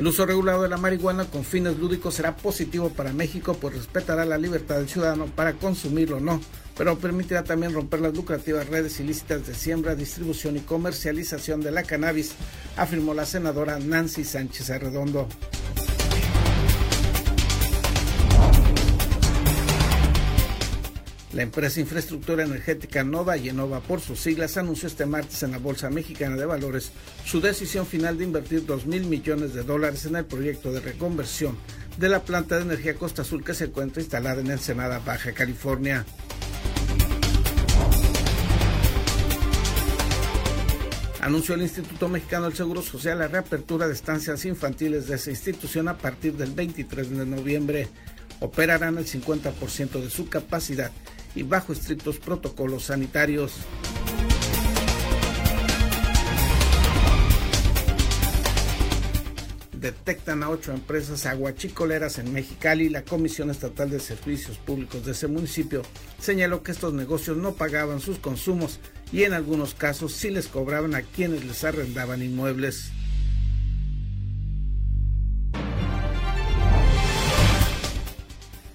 El 0.00 0.06
uso 0.06 0.24
regulado 0.24 0.62
de 0.62 0.70
la 0.70 0.78
marihuana 0.78 1.26
con 1.26 1.44
fines 1.44 1.76
lúdicos 1.76 2.14
será 2.14 2.34
positivo 2.34 2.88
para 2.88 3.12
México, 3.12 3.58
pues 3.60 3.74
respetará 3.74 4.24
la 4.24 4.38
libertad 4.38 4.76
del 4.76 4.88
ciudadano 4.88 5.26
para 5.26 5.52
consumirlo 5.52 6.16
o 6.16 6.20
no, 6.20 6.40
pero 6.74 6.98
permitirá 6.98 7.44
también 7.44 7.74
romper 7.74 8.00
las 8.00 8.14
lucrativas 8.14 8.66
redes 8.66 8.98
ilícitas 8.98 9.46
de 9.46 9.52
siembra, 9.54 9.94
distribución 9.94 10.56
y 10.56 10.60
comercialización 10.60 11.60
de 11.60 11.72
la 11.72 11.82
cannabis, 11.82 12.32
afirmó 12.78 13.12
la 13.12 13.26
senadora 13.26 13.78
Nancy 13.78 14.24
Sánchez 14.24 14.70
Arredondo. 14.70 15.28
La 21.32 21.42
empresa 21.42 21.78
infraestructura 21.78 22.42
energética 22.42 23.04
Nova 23.04 23.36
y 23.36 23.48
Enova, 23.48 23.80
por 23.80 24.00
sus 24.00 24.18
siglas, 24.18 24.56
anunció 24.56 24.88
este 24.88 25.06
martes 25.06 25.44
en 25.44 25.52
la 25.52 25.58
Bolsa 25.58 25.88
Mexicana 25.88 26.36
de 26.36 26.44
Valores 26.44 26.90
su 27.24 27.40
decisión 27.40 27.86
final 27.86 28.18
de 28.18 28.24
invertir 28.24 28.66
2 28.66 28.86
mil 28.86 29.04
millones 29.04 29.54
de 29.54 29.62
dólares 29.62 30.06
en 30.06 30.16
el 30.16 30.24
proyecto 30.24 30.72
de 30.72 30.80
reconversión 30.80 31.56
de 31.98 32.08
la 32.08 32.24
planta 32.24 32.56
de 32.56 32.62
energía 32.62 32.96
Costa 32.96 33.22
Azul 33.22 33.44
que 33.44 33.54
se 33.54 33.66
encuentra 33.66 34.02
instalada 34.02 34.40
en 34.40 34.50
Ensenada, 34.50 34.98
Baja 34.98 35.32
California. 35.32 36.04
Anunció 41.20 41.54
el 41.54 41.62
Instituto 41.62 42.08
Mexicano 42.08 42.46
del 42.46 42.56
Seguro 42.56 42.82
Social 42.82 43.20
la 43.20 43.28
reapertura 43.28 43.86
de 43.86 43.92
estancias 43.92 44.44
infantiles 44.46 45.06
de 45.06 45.14
esa 45.14 45.30
institución 45.30 45.86
a 45.86 45.96
partir 45.96 46.32
del 46.32 46.50
23 46.50 47.10
de 47.10 47.26
noviembre. 47.26 47.88
Operarán 48.40 48.98
el 48.98 49.06
50% 49.06 50.00
de 50.00 50.10
su 50.10 50.28
capacidad 50.28 50.90
y 51.34 51.42
bajo 51.42 51.72
estrictos 51.72 52.18
protocolos 52.18 52.84
sanitarios. 52.84 53.52
detectan 59.80 60.42
a 60.42 60.50
ocho 60.50 60.72
empresas 60.72 61.26
aguachicoleras 61.26 62.18
en 62.18 62.32
Mexicali. 62.32 62.88
La 62.88 63.02
Comisión 63.02 63.50
Estatal 63.50 63.90
de 63.90 63.98
Servicios 63.98 64.58
Públicos 64.58 65.04
de 65.04 65.12
ese 65.12 65.26
municipio 65.26 65.82
señaló 66.20 66.62
que 66.62 66.72
estos 66.72 66.92
negocios 66.92 67.36
no 67.36 67.54
pagaban 67.54 68.00
sus 68.00 68.18
consumos 68.18 68.78
y 69.12 69.24
en 69.24 69.32
algunos 69.32 69.74
casos 69.74 70.12
sí 70.12 70.30
les 70.30 70.48
cobraban 70.48 70.94
a 70.94 71.02
quienes 71.02 71.44
les 71.44 71.64
arrendaban 71.64 72.22
inmuebles. 72.22 72.92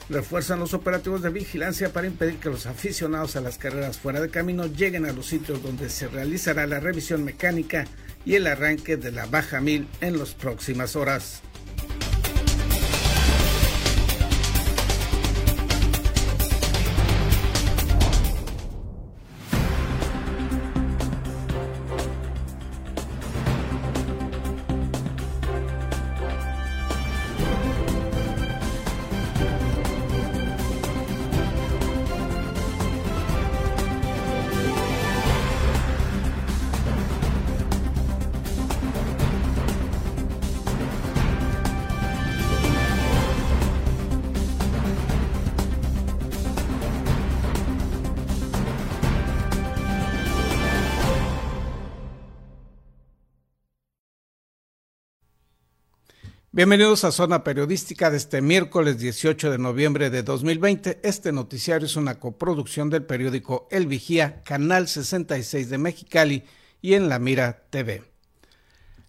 Refuerzan 0.09 0.59
los 0.59 0.73
operativos 0.73 1.21
de 1.21 1.29
vigilancia 1.29 1.91
para 1.91 2.07
impedir 2.07 2.37
que 2.37 2.49
los 2.49 2.65
aficionados 2.65 3.35
a 3.35 3.41
las 3.41 3.57
carreras 3.57 3.97
fuera 3.97 4.21
de 4.21 4.29
camino 4.29 4.67
lleguen 4.67 5.05
a 5.05 5.13
los 5.13 5.27
sitios 5.27 5.63
donde 5.63 5.89
se 5.89 6.07
realizará 6.07 6.67
la 6.67 6.79
revisión 6.79 7.23
mecánica 7.23 7.85
y 8.25 8.35
el 8.35 8.47
arranque 8.47 8.97
de 8.97 9.11
la 9.11 9.25
Baja 9.25 9.61
Mil 9.61 9.87
en 10.01 10.17
las 10.17 10.33
próximas 10.33 10.95
horas. 10.95 11.41
Bienvenidos 56.55 57.03
a 57.03 57.11
Zona 57.11 57.43
Periodística 57.43 58.09
de 58.09 58.15
este 58.15 58.41
miércoles 58.41 58.97
18 58.97 59.51
de 59.51 59.57
noviembre 59.57 60.09
de 60.09 60.23
2020. 60.23 61.01
Este 61.03 61.33
noticiario 61.33 61.85
es 61.85 61.97
una 61.97 62.17
coproducción 62.17 62.89
del 62.89 63.03
periódico 63.03 63.67
El 63.71 63.87
Vigía, 63.87 64.41
Canal 64.43 64.87
66 64.87 65.69
de 65.69 65.77
Mexicali 65.77 66.45
y 66.81 66.93
en 66.93 67.09
La 67.09 67.19
Mira 67.19 67.65
TV. 67.69 68.05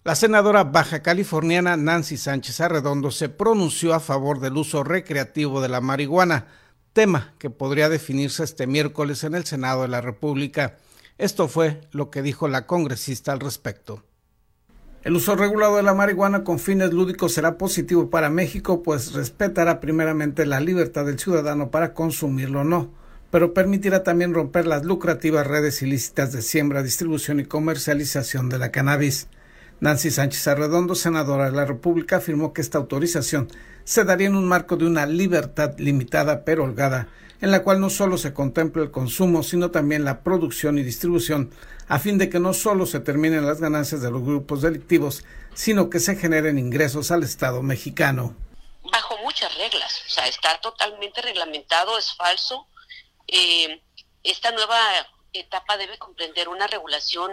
La 0.03 0.15
senadora 0.15 0.65
baja 0.65 1.01
californiana 1.01 1.77
Nancy 1.77 2.17
Sánchez 2.17 2.59
Arredondo 2.59 3.11
se 3.11 3.29
pronunció 3.29 3.93
a 3.93 4.01
favor 4.01 4.41
del 4.41 4.57
uso 4.57 4.83
recreativo 4.83 5.61
de 5.61 5.69
la 5.69 5.79
marihuana, 5.79 6.47
tema 6.91 7.33
que 7.39 7.49
podría 7.49 7.87
definirse 7.87 8.43
este 8.43 8.67
miércoles 8.67 9.23
en 9.23 9.35
el 9.35 9.45
Senado 9.45 9.83
de 9.83 9.87
la 9.87 10.01
República. 10.01 10.79
Esto 11.17 11.47
fue 11.47 11.79
lo 11.91 12.09
que 12.11 12.21
dijo 12.21 12.49
la 12.49 12.67
congresista 12.67 13.31
al 13.31 13.39
respecto. 13.39 14.03
El 15.07 15.15
uso 15.15 15.37
regulado 15.37 15.77
de 15.77 15.83
la 15.83 15.93
marihuana 15.93 16.43
con 16.43 16.59
fines 16.59 16.91
lúdicos 16.91 17.31
será 17.31 17.57
positivo 17.57 18.09
para 18.09 18.29
México, 18.29 18.83
pues 18.83 19.13
respetará 19.13 19.79
primeramente 19.79 20.45
la 20.45 20.59
libertad 20.59 21.05
del 21.05 21.17
ciudadano 21.17 21.71
para 21.71 21.93
consumirlo 21.93 22.59
o 22.59 22.63
no, 22.65 22.91
pero 23.31 23.53
permitirá 23.53 24.03
también 24.03 24.33
romper 24.33 24.67
las 24.67 24.83
lucrativas 24.83 25.47
redes 25.47 25.81
ilícitas 25.81 26.33
de 26.33 26.41
siembra, 26.41 26.83
distribución 26.83 27.39
y 27.39 27.45
comercialización 27.45 28.49
de 28.49 28.57
la 28.57 28.69
cannabis. 28.73 29.29
Nancy 29.79 30.11
Sánchez 30.11 30.45
Arredondo, 30.45 30.93
senadora 30.93 31.45
de 31.45 31.55
la 31.55 31.63
República, 31.63 32.17
afirmó 32.17 32.51
que 32.51 32.59
esta 32.59 32.77
autorización 32.77 33.47
se 33.85 34.03
daría 34.03 34.27
en 34.27 34.35
un 34.35 34.45
marco 34.45 34.75
de 34.75 34.87
una 34.87 35.05
libertad 35.05 35.75
limitada 35.77 36.43
pero 36.43 36.65
holgada, 36.65 37.07
en 37.39 37.51
la 37.51 37.63
cual 37.63 37.79
no 37.79 37.89
solo 37.89 38.17
se 38.17 38.33
contempla 38.33 38.83
el 38.83 38.91
consumo, 38.91 39.41
sino 39.41 39.71
también 39.71 40.03
la 40.03 40.21
producción 40.21 40.77
y 40.77 40.83
distribución, 40.83 41.51
a 41.87 41.99
fin 41.99 42.17
de 42.17 42.29
que 42.29 42.39
no 42.39 42.53
solo 42.53 42.85
se 42.85 42.99
terminen 42.99 43.45
las 43.45 43.61
ganancias 43.61 44.01
de 44.01 44.11
los 44.11 44.21
grupos 44.21 44.61
delictivos, 44.61 45.23
sino 45.53 45.89
que 45.89 45.99
se 45.99 46.15
generen 46.15 46.59
ingresos 46.59 47.11
al 47.11 47.23
Estado 47.23 47.61
mexicano. 47.61 48.35
Bajo 48.91 49.17
muchas 49.19 49.53
reglas, 49.57 50.03
o 50.05 50.09
sea, 50.09 50.27
está 50.27 50.59
totalmente 50.59 51.21
reglamentado, 51.21 51.97
es 51.97 52.13
falso. 52.15 52.67
Eh, 53.27 53.81
esta 54.23 54.51
nueva 54.51 54.79
etapa 55.33 55.77
debe 55.77 55.97
comprender 55.97 56.49
una 56.49 56.67
regulación 56.67 57.31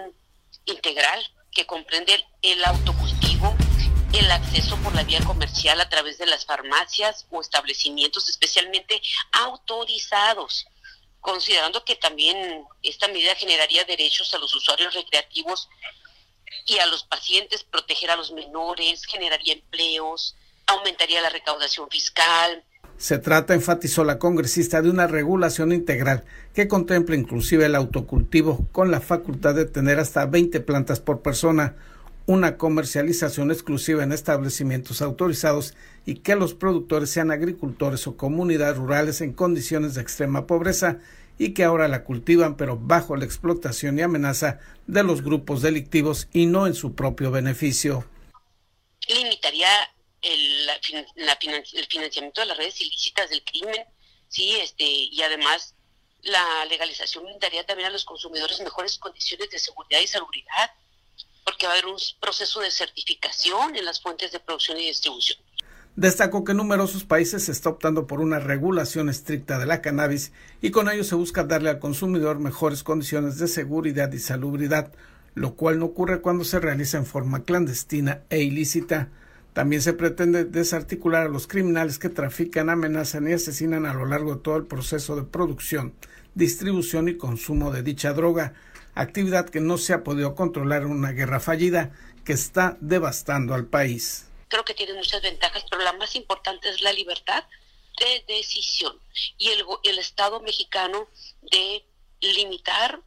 integral 0.66 1.20
que 1.50 1.66
comprende 1.66 2.24
el 2.42 2.64
autocultivo, 2.64 3.54
el 4.12 4.30
acceso 4.30 4.76
por 4.78 4.94
la 4.94 5.02
vía 5.02 5.20
comercial 5.24 5.80
a 5.80 5.88
través 5.88 6.18
de 6.18 6.26
las 6.26 6.44
farmacias 6.44 7.26
o 7.30 7.40
establecimientos 7.40 8.28
especialmente 8.28 9.00
autorizados, 9.32 10.66
considerando 11.24 11.82
que 11.86 11.96
también 11.96 12.36
esta 12.82 13.08
medida 13.08 13.34
generaría 13.34 13.82
derechos 13.84 14.34
a 14.34 14.38
los 14.38 14.54
usuarios 14.54 14.92
recreativos 14.92 15.70
y 16.66 16.76
a 16.80 16.86
los 16.86 17.04
pacientes, 17.04 17.64
proteger 17.64 18.10
a 18.10 18.16
los 18.16 18.30
menores, 18.30 19.06
generaría 19.06 19.54
empleos, 19.54 20.36
aumentaría 20.66 21.22
la 21.22 21.30
recaudación 21.30 21.88
fiscal. 21.88 22.62
Se 22.98 23.18
trata, 23.18 23.54
enfatizó 23.54 24.04
la 24.04 24.18
congresista, 24.18 24.82
de 24.82 24.90
una 24.90 25.06
regulación 25.06 25.72
integral 25.72 26.26
que 26.54 26.68
contempla 26.68 27.16
inclusive 27.16 27.64
el 27.64 27.74
autocultivo 27.74 28.68
con 28.70 28.90
la 28.90 29.00
facultad 29.00 29.54
de 29.54 29.64
tener 29.64 30.00
hasta 30.00 30.26
20 30.26 30.60
plantas 30.60 31.00
por 31.00 31.22
persona 31.22 31.74
una 32.26 32.56
comercialización 32.56 33.50
exclusiva 33.50 34.02
en 34.02 34.12
establecimientos 34.12 35.02
autorizados 35.02 35.74
y 36.06 36.16
que 36.16 36.36
los 36.36 36.54
productores 36.54 37.10
sean 37.10 37.30
agricultores 37.30 38.06
o 38.06 38.16
comunidades 38.16 38.76
rurales 38.76 39.20
en 39.20 39.32
condiciones 39.32 39.94
de 39.94 40.02
extrema 40.02 40.46
pobreza 40.46 40.98
y 41.38 41.52
que 41.52 41.64
ahora 41.64 41.88
la 41.88 42.04
cultivan 42.04 42.56
pero 42.56 42.78
bajo 42.78 43.16
la 43.16 43.24
explotación 43.24 43.98
y 43.98 44.02
amenaza 44.02 44.60
de 44.86 45.02
los 45.02 45.22
grupos 45.22 45.62
delictivos 45.62 46.28
y 46.32 46.46
no 46.46 46.66
en 46.66 46.74
su 46.74 46.94
propio 46.94 47.30
beneficio. 47.30 48.08
Limitaría 49.08 49.68
el, 50.22 50.68
el 50.70 51.86
financiamiento 51.86 52.40
de 52.40 52.46
las 52.46 52.56
redes 52.56 52.80
ilícitas 52.80 53.28
del 53.28 53.44
crimen, 53.44 53.84
sí, 54.28 54.56
este, 54.60 54.84
y 54.84 55.20
además 55.22 55.74
la 56.22 56.64
legalización 56.66 57.24
brindaría 57.24 57.66
también 57.66 57.88
a 57.88 57.92
los 57.92 58.06
consumidores 58.06 58.58
mejores 58.60 58.96
condiciones 58.96 59.50
de 59.50 59.58
seguridad 59.58 60.00
y 60.00 60.06
salubridad 60.06 60.70
porque 61.44 61.66
va 61.66 61.72
a 61.72 61.76
haber 61.76 61.86
un 61.86 61.96
proceso 62.20 62.60
de 62.60 62.70
certificación 62.70 63.76
en 63.76 63.84
las 63.84 64.00
fuentes 64.00 64.32
de 64.32 64.40
producción 64.40 64.78
y 64.78 64.86
distribución. 64.86 65.38
Destacó 65.96 66.42
que 66.42 66.50
en 66.50 66.56
numerosos 66.56 67.04
países 67.04 67.44
se 67.44 67.52
está 67.52 67.68
optando 67.68 68.08
por 68.08 68.20
una 68.20 68.40
regulación 68.40 69.08
estricta 69.08 69.60
de 69.60 69.66
la 69.66 69.80
cannabis 69.80 70.32
y 70.60 70.72
con 70.72 70.88
ello 70.88 71.04
se 71.04 71.14
busca 71.14 71.44
darle 71.44 71.70
al 71.70 71.78
consumidor 71.78 72.40
mejores 72.40 72.82
condiciones 72.82 73.38
de 73.38 73.46
seguridad 73.46 74.12
y 74.12 74.18
salubridad, 74.18 74.92
lo 75.34 75.54
cual 75.54 75.78
no 75.78 75.86
ocurre 75.86 76.20
cuando 76.20 76.42
se 76.42 76.58
realiza 76.58 76.98
en 76.98 77.06
forma 77.06 77.44
clandestina 77.44 78.22
e 78.28 78.42
ilícita. 78.42 79.10
También 79.52 79.82
se 79.82 79.92
pretende 79.92 80.44
desarticular 80.44 81.26
a 81.26 81.30
los 81.30 81.46
criminales 81.46 82.00
que 82.00 82.08
trafican, 82.08 82.70
amenazan 82.70 83.28
y 83.28 83.34
asesinan 83.34 83.86
a 83.86 83.94
lo 83.94 84.04
largo 84.04 84.34
de 84.34 84.40
todo 84.40 84.56
el 84.56 84.66
proceso 84.66 85.14
de 85.14 85.22
producción, 85.22 85.94
distribución 86.34 87.08
y 87.08 87.16
consumo 87.16 87.70
de 87.70 87.84
dicha 87.84 88.12
droga, 88.14 88.54
actividad 88.94 89.48
que 89.48 89.60
no 89.60 89.78
se 89.78 89.92
ha 89.92 90.04
podido 90.04 90.34
controlar 90.34 90.82
en 90.82 90.90
una 90.90 91.12
guerra 91.12 91.40
fallida 91.40 91.90
que 92.24 92.32
está 92.32 92.76
devastando 92.80 93.54
al 93.54 93.66
país. 93.66 94.28
creo 94.48 94.64
que 94.64 94.74
tienen 94.74 94.96
muchas 94.96 95.20
ventajas, 95.22 95.64
pero 95.70 95.82
la 95.82 95.92
más 95.94 96.14
importante 96.14 96.68
es 96.68 96.80
la 96.80 96.92
libertad 96.92 97.44
de 97.98 98.24
decisión 98.34 98.98
y 99.38 99.48
el, 99.48 99.64
el 99.84 99.98
Estado 99.98 100.40
mexicano 100.40 101.08
de 101.42 101.84
limitar, 102.20 103.00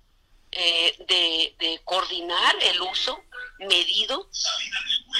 eh, 0.51 0.93
de, 1.07 1.55
de 1.65 1.81
coordinar 1.83 2.55
el 2.61 2.81
uso 2.81 3.19
medido, 3.59 4.29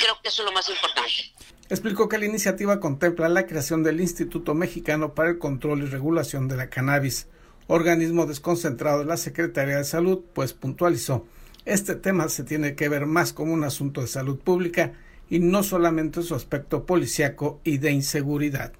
creo 0.02 0.22
que 0.22 0.30
eso 0.30 0.42
es 0.42 0.46
lo 0.46 0.52
más 0.52 0.70
importante. 0.70 1.34
Explicó 1.70 2.08
que 2.08 2.18
la 2.18 2.26
iniciativa 2.26 2.80
contempla 2.80 3.28
la 3.28 3.46
creación 3.46 3.84
del 3.84 4.00
Instituto 4.00 4.54
Mexicano 4.54 5.14
para 5.14 5.30
el 5.30 5.40
Control 5.40 5.84
y 5.84 5.88
Regulación 5.88 6.48
de 6.48 6.56
la 6.56 6.70
Cannabis, 6.70 7.28
organismo 7.68 8.26
desconcentrado 8.26 9.00
de 9.00 9.06
la 9.06 9.18
Secretaría 9.18 9.78
de 9.78 9.84
Salud, 9.84 10.22
pues 10.34 10.54
puntualizó, 10.54 11.26
este 11.66 11.96
tema 11.96 12.30
se 12.30 12.44
tiene 12.44 12.76
que 12.76 12.88
ver 12.88 13.06
más 13.06 13.34
como 13.34 13.54
un 13.54 13.66
asunto 13.66 14.00
de 14.00 14.08
salud 14.08 14.40
pública 14.40 14.94
y 15.30 15.40
no 15.40 15.64
solamente 15.64 16.24
su 16.24 16.34
aspecto 16.34 16.86
policiaco 16.86 17.60
y 17.66 17.78
de 17.78 17.92
inseguridad. 17.92 18.72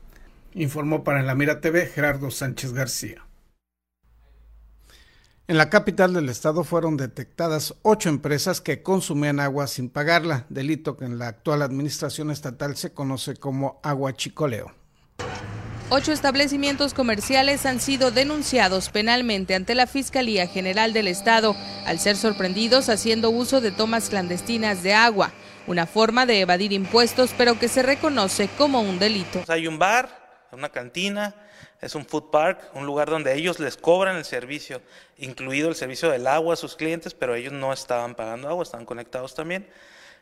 Informó 0.54 1.04
para 1.04 1.22
la 1.22 1.36
Mira 1.36 1.60
TV 1.60 1.86
Gerardo 1.88 2.32
Sánchez 2.32 2.72
García. 2.72 3.26
En 5.50 5.58
la 5.58 5.70
capital 5.70 6.14
del 6.14 6.30
estado 6.30 6.64
fueron 6.64 6.98
detectadas 6.98 7.76
ocho 7.82 8.10
empresas 8.10 8.60
que 8.62 8.84
consumían 8.84 9.40
agua 9.40 9.68
sin 9.68 9.90
pagarla, 9.90 10.46
delito 10.50 10.98
que 10.98 11.06
en 11.06 11.20
la 11.20 11.28
actual 11.28 11.62
administración 11.62 12.32
estatal 12.32 12.76
se 12.76 12.94
conoce 12.94 13.36
como 13.36 13.80
aguachicoleo. 13.84 14.74
Ocho 15.90 16.12
establecimientos 16.12 16.94
comerciales 16.94 17.66
han 17.66 17.80
sido 17.80 18.12
denunciados 18.12 18.90
penalmente 18.90 19.56
ante 19.56 19.74
la 19.74 19.88
Fiscalía 19.88 20.46
General 20.46 20.92
del 20.92 21.08
Estado 21.08 21.56
al 21.86 21.98
ser 22.00 22.18
sorprendidos 22.18 22.90
haciendo 22.90 23.30
uso 23.30 23.62
de 23.62 23.72
tomas 23.72 24.10
clandestinas 24.10 24.84
de 24.84 24.94
agua, 24.94 25.32
una 25.66 25.86
forma 25.86 26.26
de 26.26 26.42
evadir 26.42 26.74
impuestos 26.74 27.34
pero 27.38 27.58
que 27.58 27.70
se 27.70 27.84
reconoce 27.84 28.50
como 28.58 28.82
un 28.82 29.00
delito. 29.00 29.46
Hay 29.48 29.66
un 29.66 29.80
bar, 29.80 30.10
una 30.52 30.68
cantina, 30.68 31.34
es 31.80 31.96
un 31.96 32.06
food 32.06 32.32
park, 32.32 32.60
un 32.74 32.86
lugar 32.86 33.10
donde 33.10 33.34
ellos 33.34 33.58
les 33.58 33.78
cobran 33.78 34.18
el 34.18 34.26
servicio, 34.26 34.82
incluido 35.18 35.70
el 35.70 35.76
servicio 35.76 36.10
del 36.10 36.28
agua 36.28 36.56
a 36.56 36.58
sus 36.58 36.76
clientes, 36.76 37.14
pero 37.14 37.34
ellos 37.34 37.54
no 37.54 37.72
estaban 37.72 38.14
pagando 38.14 38.50
agua, 38.50 38.64
estaban 38.64 38.86
conectados 38.86 39.34
también. 39.34 39.70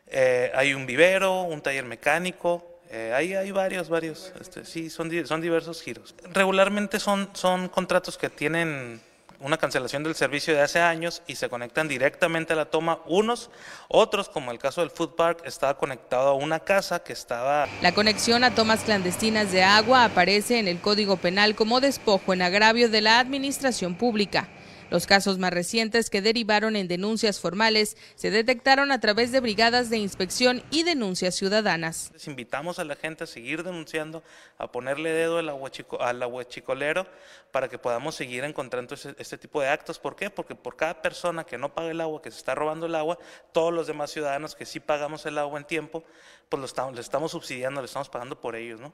Eh, 0.05 0.51
hay 0.53 0.75
un 0.75 0.85
vivero, 0.85 1.41
un 1.41 1.61
taller 1.61 1.85
mecánico, 1.85 2.74
eh, 2.89 3.13
hay, 3.15 3.33
hay 3.33 3.51
varios, 3.51 3.89
varios, 3.89 4.31
este, 4.39 4.65
sí, 4.65 4.89
son, 4.89 5.11
son 5.25 5.41
diversos 5.41 5.81
giros. 5.81 6.15
Regularmente 6.31 6.99
son, 6.99 7.29
son 7.33 7.67
contratos 7.67 8.17
que 8.17 8.29
tienen 8.29 9.01
una 9.39 9.57
cancelación 9.57 10.03
del 10.03 10.15
servicio 10.15 10.53
de 10.53 10.61
hace 10.61 10.79
años 10.79 11.21
y 11.27 11.35
se 11.35 11.49
conectan 11.49 11.87
directamente 11.87 12.53
a 12.53 12.55
la 12.55 12.65
toma. 12.65 12.99
Unos, 13.05 13.49
otros, 13.87 14.29
como 14.29 14.51
el 14.51 14.59
caso 14.59 14.81
del 14.81 14.89
Food 14.89 15.15
Park, 15.15 15.41
estaba 15.45 15.77
conectado 15.77 16.29
a 16.29 16.33
una 16.33 16.59
casa 16.59 17.03
que 17.03 17.13
estaba... 17.13 17.67
La 17.81 17.93
conexión 17.93 18.43
a 18.43 18.55
tomas 18.55 18.81
clandestinas 18.83 19.51
de 19.51 19.63
agua 19.63 20.05
aparece 20.05 20.59
en 20.59 20.67
el 20.67 20.79
Código 20.79 21.17
Penal 21.17 21.55
como 21.55 21.81
despojo 21.81 22.33
en 22.33 22.41
agravio 22.41 22.89
de 22.89 23.01
la 23.01 23.19
administración 23.19 23.95
pública. 23.95 24.47
Los 24.91 25.07
casos 25.07 25.39
más 25.39 25.51
recientes 25.51 26.09
que 26.09 26.21
derivaron 26.21 26.75
en 26.75 26.87
denuncias 26.87 27.39
formales 27.39 27.97
se 28.15 28.29
detectaron 28.29 28.91
a 28.91 28.99
través 28.99 29.31
de 29.31 29.39
brigadas 29.39 29.89
de 29.89 29.97
inspección 29.97 30.63
y 30.69 30.83
denuncias 30.83 31.35
ciudadanas. 31.35 32.11
Les 32.13 32.27
invitamos 32.27 32.77
a 32.77 32.83
la 32.83 32.95
gente 32.95 33.23
a 33.23 33.27
seguir 33.27 33.63
denunciando, 33.63 34.23
a 34.57 34.71
ponerle 34.71 35.11
dedo 35.11 35.39
al, 35.39 35.49
aguachico, 35.49 36.01
al 36.01 36.21
aguachicolero 36.21 37.07
para 37.51 37.67
que 37.67 37.77
podamos 37.79 38.15
seguir 38.15 38.43
encontrando 38.43 38.95
este 38.95 39.37
tipo 39.37 39.61
de 39.61 39.69
actos. 39.69 39.97
¿Por 39.97 40.15
qué? 40.15 40.29
Porque 40.29 40.55
por 40.55 40.75
cada 40.75 41.01
persona 41.01 41.45
que 41.45 41.57
no 41.57 41.73
paga 41.73 41.89
el 41.91 42.01
agua, 42.01 42.21
que 42.21 42.29
se 42.29 42.37
está 42.37 42.53
robando 42.53 42.85
el 42.85 42.95
agua, 42.95 43.17
todos 43.53 43.73
los 43.73 43.87
demás 43.87 44.11
ciudadanos 44.11 44.55
que 44.55 44.65
sí 44.65 44.79
pagamos 44.79 45.25
el 45.25 45.37
agua 45.37 45.57
en 45.57 45.65
tiempo, 45.65 46.03
pues 46.49 46.59
lo 46.59 46.65
estamos, 46.65 46.93
le 46.93 47.01
estamos 47.01 47.31
subsidiando, 47.31 47.81
le 47.81 47.85
estamos 47.85 48.09
pagando 48.09 48.39
por 48.39 48.55
ellos. 48.55 48.79
¿no? 48.79 48.93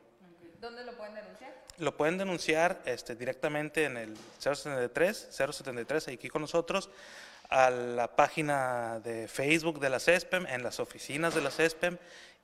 ¿Dónde 0.61 0.85
lo 0.85 0.95
pueden 0.95 1.15
denunciar? 1.15 1.40
Lo 1.77 1.95
pueden 1.95 2.17
denunciar 2.17 2.81
este, 2.85 3.15
directamente 3.15 3.85
en 3.85 3.97
el 3.97 4.15
073, 4.39 5.29
073, 5.31 6.07
aquí 6.09 6.29
con 6.29 6.41
nosotros, 6.41 6.89
a 7.49 7.69
la 7.69 8.15
página 8.15 8.99
de 9.03 9.27
Facebook 9.27 9.79
de 9.79 9.89
la 9.89 9.99
CESPEM, 9.99 10.45
en 10.47 10.63
las 10.63 10.79
oficinas 10.79 11.35
de 11.35 11.41
la 11.41 11.51
CESPEM 11.51 11.97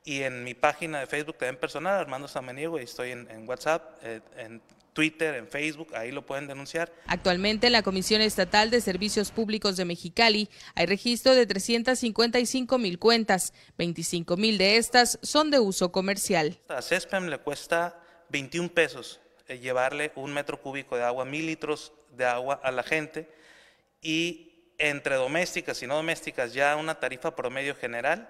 y 0.04 0.22
en 0.22 0.44
mi 0.44 0.54
página 0.54 1.00
de 1.00 1.06
Facebook 1.06 1.38
también 1.38 1.56
personal, 1.56 1.98
Armando 1.98 2.28
Samaniego, 2.28 2.78
y 2.78 2.84
estoy 2.84 3.12
en, 3.12 3.48
WhatsApp, 3.48 3.98
eh, 4.02 4.20
en 4.36 4.62
Twitter, 4.92 5.36
en 5.36 5.46
Facebook, 5.46 5.94
ahí 5.94 6.10
lo 6.10 6.26
pueden 6.26 6.46
denunciar. 6.46 6.92
Actualmente 7.06 7.68
en 7.68 7.72
la 7.72 7.82
Comisión 7.82 8.20
Estatal 8.20 8.70
de 8.70 8.80
Servicios 8.80 9.30
Públicos 9.30 9.76
de 9.76 9.84
Mexicali 9.84 10.48
hay 10.74 10.86
registro 10.86 11.34
de 11.34 11.46
355 11.46 12.78
mil 12.78 12.98
cuentas, 12.98 13.52
25 13.78 14.36
mil 14.36 14.58
de 14.58 14.76
estas 14.76 15.18
son 15.22 15.50
de 15.50 15.60
uso 15.60 15.92
comercial. 15.92 16.58
A 16.68 16.82
CESPEM 16.82 17.28
le 17.28 17.38
cuesta 17.38 17.97
21 18.28 18.68
pesos 18.70 19.20
eh, 19.46 19.58
llevarle 19.58 20.12
un 20.14 20.32
metro 20.32 20.60
cúbico 20.60 20.96
de 20.96 21.04
agua, 21.04 21.24
mil 21.24 21.46
litros 21.46 21.92
de 22.10 22.24
agua 22.24 22.60
a 22.62 22.70
la 22.70 22.82
gente 22.82 23.28
y 24.02 24.72
entre 24.78 25.16
domésticas 25.16 25.82
y 25.82 25.86
no 25.86 25.96
domésticas 25.96 26.54
ya 26.54 26.76
una 26.76 27.00
tarifa 27.00 27.34
promedio 27.34 27.74
general 27.74 28.28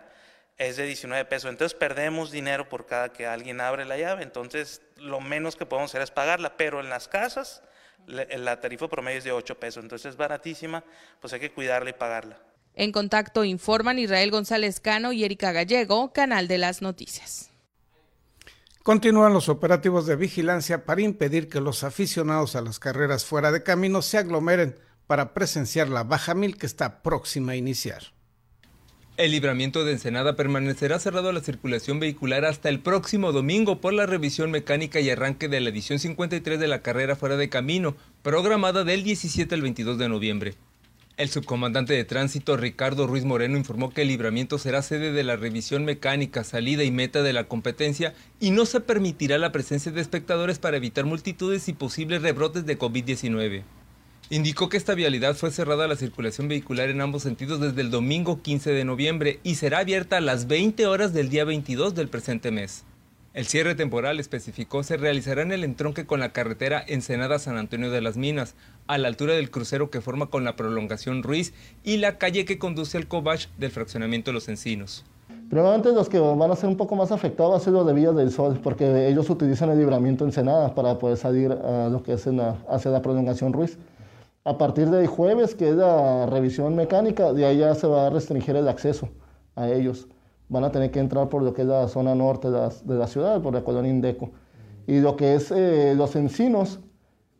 es 0.58 0.76
de 0.76 0.86
19 0.86 1.24
pesos. 1.26 1.50
Entonces 1.50 1.78
perdemos 1.78 2.30
dinero 2.30 2.68
por 2.68 2.86
cada 2.86 3.12
que 3.12 3.26
alguien 3.26 3.60
abre 3.60 3.84
la 3.84 3.96
llave. 3.96 4.22
Entonces 4.24 4.82
lo 4.96 5.20
menos 5.20 5.56
que 5.56 5.66
podemos 5.66 5.90
hacer 5.90 6.02
es 6.02 6.10
pagarla. 6.10 6.56
Pero 6.56 6.80
en 6.80 6.88
las 6.88 7.08
casas 7.08 7.62
la 8.06 8.60
tarifa 8.60 8.88
promedio 8.88 9.18
es 9.18 9.24
de 9.24 9.32
8 9.32 9.58
pesos. 9.58 9.82
Entonces 9.82 10.10
es 10.10 10.16
baratísima, 10.16 10.82
pues 11.20 11.32
hay 11.32 11.40
que 11.40 11.52
cuidarla 11.52 11.90
y 11.90 11.94
pagarla. 11.94 12.38
En 12.74 12.92
contacto 12.92 13.44
informan 13.44 13.98
Israel 13.98 14.30
González 14.30 14.80
Cano 14.80 15.12
y 15.12 15.24
Erika 15.24 15.52
Gallego, 15.52 16.12
Canal 16.12 16.48
de 16.48 16.58
las 16.58 16.82
Noticias. 16.82 17.50
Continúan 18.88 19.34
los 19.34 19.50
operativos 19.50 20.06
de 20.06 20.16
vigilancia 20.16 20.86
para 20.86 21.02
impedir 21.02 21.50
que 21.50 21.60
los 21.60 21.84
aficionados 21.84 22.56
a 22.56 22.62
las 22.62 22.78
carreras 22.78 23.26
fuera 23.26 23.52
de 23.52 23.62
camino 23.62 24.00
se 24.00 24.16
aglomeren 24.16 24.76
para 25.06 25.34
presenciar 25.34 25.90
la 25.90 26.04
baja 26.04 26.32
mil 26.32 26.56
que 26.56 26.64
está 26.64 27.02
próxima 27.02 27.52
a 27.52 27.56
iniciar. 27.56 28.14
El 29.18 29.32
libramiento 29.32 29.84
de 29.84 29.92
Ensenada 29.92 30.36
permanecerá 30.36 30.98
cerrado 30.98 31.28
a 31.28 31.34
la 31.34 31.42
circulación 31.42 32.00
vehicular 32.00 32.46
hasta 32.46 32.70
el 32.70 32.80
próximo 32.80 33.30
domingo 33.30 33.78
por 33.78 33.92
la 33.92 34.06
revisión 34.06 34.50
mecánica 34.50 35.00
y 35.00 35.10
arranque 35.10 35.48
de 35.48 35.60
la 35.60 35.68
edición 35.68 35.98
53 35.98 36.58
de 36.58 36.68
la 36.68 36.80
carrera 36.80 37.14
fuera 37.14 37.36
de 37.36 37.50
camino, 37.50 37.94
programada 38.22 38.84
del 38.84 39.02
17 39.02 39.54
al 39.54 39.60
22 39.60 39.98
de 39.98 40.08
noviembre. 40.08 40.54
El 41.18 41.30
subcomandante 41.30 41.94
de 41.94 42.04
tránsito 42.04 42.56
Ricardo 42.56 43.08
Ruiz 43.08 43.24
Moreno 43.24 43.58
informó 43.58 43.90
que 43.90 44.02
el 44.02 44.08
libramiento 44.08 44.56
será 44.56 44.82
sede 44.82 45.10
de 45.10 45.24
la 45.24 45.34
revisión 45.34 45.84
mecánica, 45.84 46.44
salida 46.44 46.84
y 46.84 46.92
meta 46.92 47.24
de 47.24 47.32
la 47.32 47.48
competencia 47.48 48.14
y 48.38 48.52
no 48.52 48.66
se 48.66 48.78
permitirá 48.78 49.36
la 49.36 49.50
presencia 49.50 49.90
de 49.90 50.00
espectadores 50.00 50.60
para 50.60 50.76
evitar 50.76 51.06
multitudes 51.06 51.68
y 51.68 51.72
posibles 51.72 52.22
rebrotes 52.22 52.66
de 52.66 52.78
COVID-19. 52.78 53.64
Indicó 54.30 54.68
que 54.68 54.76
esta 54.76 54.94
vialidad 54.94 55.34
fue 55.34 55.50
cerrada 55.50 55.86
a 55.86 55.88
la 55.88 55.96
circulación 55.96 56.46
vehicular 56.46 56.88
en 56.88 57.00
ambos 57.00 57.24
sentidos 57.24 57.58
desde 57.58 57.80
el 57.80 57.90
domingo 57.90 58.40
15 58.40 58.70
de 58.70 58.84
noviembre 58.84 59.40
y 59.42 59.56
será 59.56 59.80
abierta 59.80 60.18
a 60.18 60.20
las 60.20 60.46
20 60.46 60.86
horas 60.86 61.12
del 61.12 61.30
día 61.30 61.44
22 61.44 61.96
del 61.96 62.06
presente 62.06 62.52
mes. 62.52 62.84
El 63.34 63.46
cierre 63.46 63.74
temporal 63.74 64.18
especificó 64.18 64.82
se 64.82 64.96
realizará 64.96 65.42
en 65.42 65.52
el 65.52 65.62
entronque 65.62 66.06
con 66.06 66.18
la 66.18 66.32
carretera 66.32 66.82
Ensenada 66.86 67.38
San 67.38 67.56
Antonio 67.56 67.90
de 67.90 68.00
las 68.00 68.16
Minas, 68.16 68.54
a 68.88 68.98
la 68.98 69.08
altura 69.08 69.34
del 69.34 69.50
crucero 69.50 69.90
que 69.90 70.00
forma 70.00 70.26
con 70.26 70.42
la 70.44 70.56
prolongación 70.56 71.22
Ruiz 71.22 71.54
y 71.84 71.98
la 71.98 72.18
calle 72.18 72.44
que 72.44 72.58
conduce 72.58 72.98
al 72.98 73.06
Cobach 73.06 73.46
del 73.58 73.70
fraccionamiento 73.70 74.32
Los 74.32 74.48
Encinos. 74.48 75.04
Probablemente 75.48 75.92
los 75.92 76.08
que 76.08 76.18
van 76.18 76.50
a 76.50 76.56
ser 76.56 76.68
un 76.68 76.76
poco 76.76 76.96
más 76.96 77.12
afectados 77.12 77.52
van 77.52 77.60
a 77.60 77.64
ser 77.64 77.72
los 77.72 77.86
de 77.86 77.92
Villas 77.94 78.16
del 78.16 78.32
Sol, 78.32 78.58
porque 78.62 79.08
ellos 79.08 79.30
utilizan 79.30 79.70
el 79.70 79.78
libramiento 79.78 80.24
Ensenada 80.24 80.74
para 80.74 80.98
poder 80.98 81.16
salir 81.16 81.52
a 81.52 81.88
lo 81.88 82.02
que 82.02 82.14
es 82.14 82.26
hacia 82.68 82.90
la 82.90 83.00
prolongación 83.00 83.52
Ruiz. 83.52 83.78
A 84.44 84.58
partir 84.58 84.88
del 84.88 85.06
jueves, 85.06 85.54
que 85.54 85.70
es 85.70 85.76
la 85.76 86.26
revisión 86.26 86.74
mecánica, 86.74 87.32
de 87.32 87.46
ahí 87.46 87.58
ya 87.58 87.74
se 87.74 87.86
va 87.86 88.08
a 88.08 88.10
restringir 88.10 88.56
el 88.56 88.68
acceso 88.68 89.08
a 89.54 89.70
ellos 89.70 90.08
van 90.48 90.64
a 90.64 90.72
tener 90.72 90.90
que 90.90 91.00
entrar 91.00 91.28
por 91.28 91.42
lo 91.42 91.52
que 91.52 91.62
es 91.62 91.68
la 91.68 91.88
zona 91.88 92.14
norte 92.14 92.48
de 92.50 92.94
la, 92.94 93.06
ciudad, 93.06 93.40
por 93.42 93.54
la 93.54 93.62
colonia 93.62 93.90
Indeco. 93.90 94.30
Y 94.86 95.00
lo 95.00 95.16
que 95.16 95.34
es 95.34 95.50
eh, 95.50 95.94
los 95.96 96.16
encinos, 96.16 96.80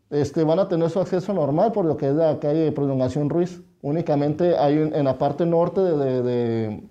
este, 0.09 0.43
van 0.43 0.59
a 0.59 0.67
tener 0.67 0.89
su 0.89 0.99
acceso 0.99 1.33
normal 1.33 1.71
por 1.71 1.85
lo 1.85 1.97
que 1.97 2.07
es 2.07 2.15
la 2.15 2.39
calle 2.39 2.71
Prolongación 2.71 3.29
Ruiz. 3.29 3.61
Únicamente 3.81 4.57
hay 4.57 4.77
en 4.77 5.05
la 5.05 5.17
parte 5.17 5.45
norte 5.45 5.81
de, 5.81 6.81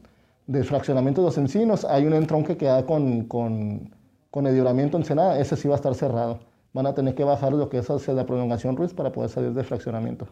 del 0.46 0.64
fraccionamiento 0.64 1.20
de 1.20 1.26
los 1.26 1.38
encinos, 1.38 1.84
hay 1.84 2.06
un 2.06 2.14
entronque 2.14 2.56
que 2.56 2.66
da 2.66 2.86
con, 2.86 3.24
con, 3.24 3.94
con 4.30 4.44
libramiento 4.44 4.96
Ensenada, 4.96 5.38
ese 5.38 5.56
sí 5.56 5.68
va 5.68 5.74
a 5.74 5.76
estar 5.76 5.94
cerrado. 5.94 6.40
Van 6.72 6.86
a 6.86 6.94
tener 6.94 7.14
que 7.14 7.24
bajar 7.24 7.52
lo 7.52 7.68
que 7.68 7.78
es 7.78 7.90
hacia 7.90 8.14
la 8.14 8.26
Prolongación 8.26 8.76
Ruiz 8.76 8.94
para 8.94 9.12
poder 9.12 9.30
salir 9.30 9.52
del 9.52 9.64
fraccionamiento. 9.64 10.28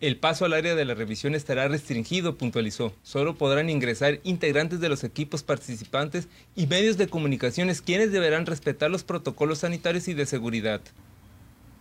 El 0.00 0.18
paso 0.18 0.44
al 0.44 0.52
área 0.52 0.74
de 0.74 0.84
la 0.84 0.94
revisión 0.94 1.36
estará 1.36 1.68
restringido, 1.68 2.36
puntualizó. 2.36 2.92
Solo 3.02 3.36
podrán 3.36 3.70
ingresar 3.70 4.18
integrantes 4.24 4.80
de 4.80 4.88
los 4.88 5.04
equipos 5.04 5.44
participantes 5.44 6.26
y 6.56 6.66
medios 6.66 6.96
de 6.98 7.06
comunicaciones 7.06 7.80
quienes 7.80 8.10
deberán 8.10 8.44
respetar 8.46 8.90
los 8.90 9.04
protocolos 9.04 9.58
sanitarios 9.58 10.08
y 10.08 10.14
de 10.14 10.26
seguridad. 10.26 10.80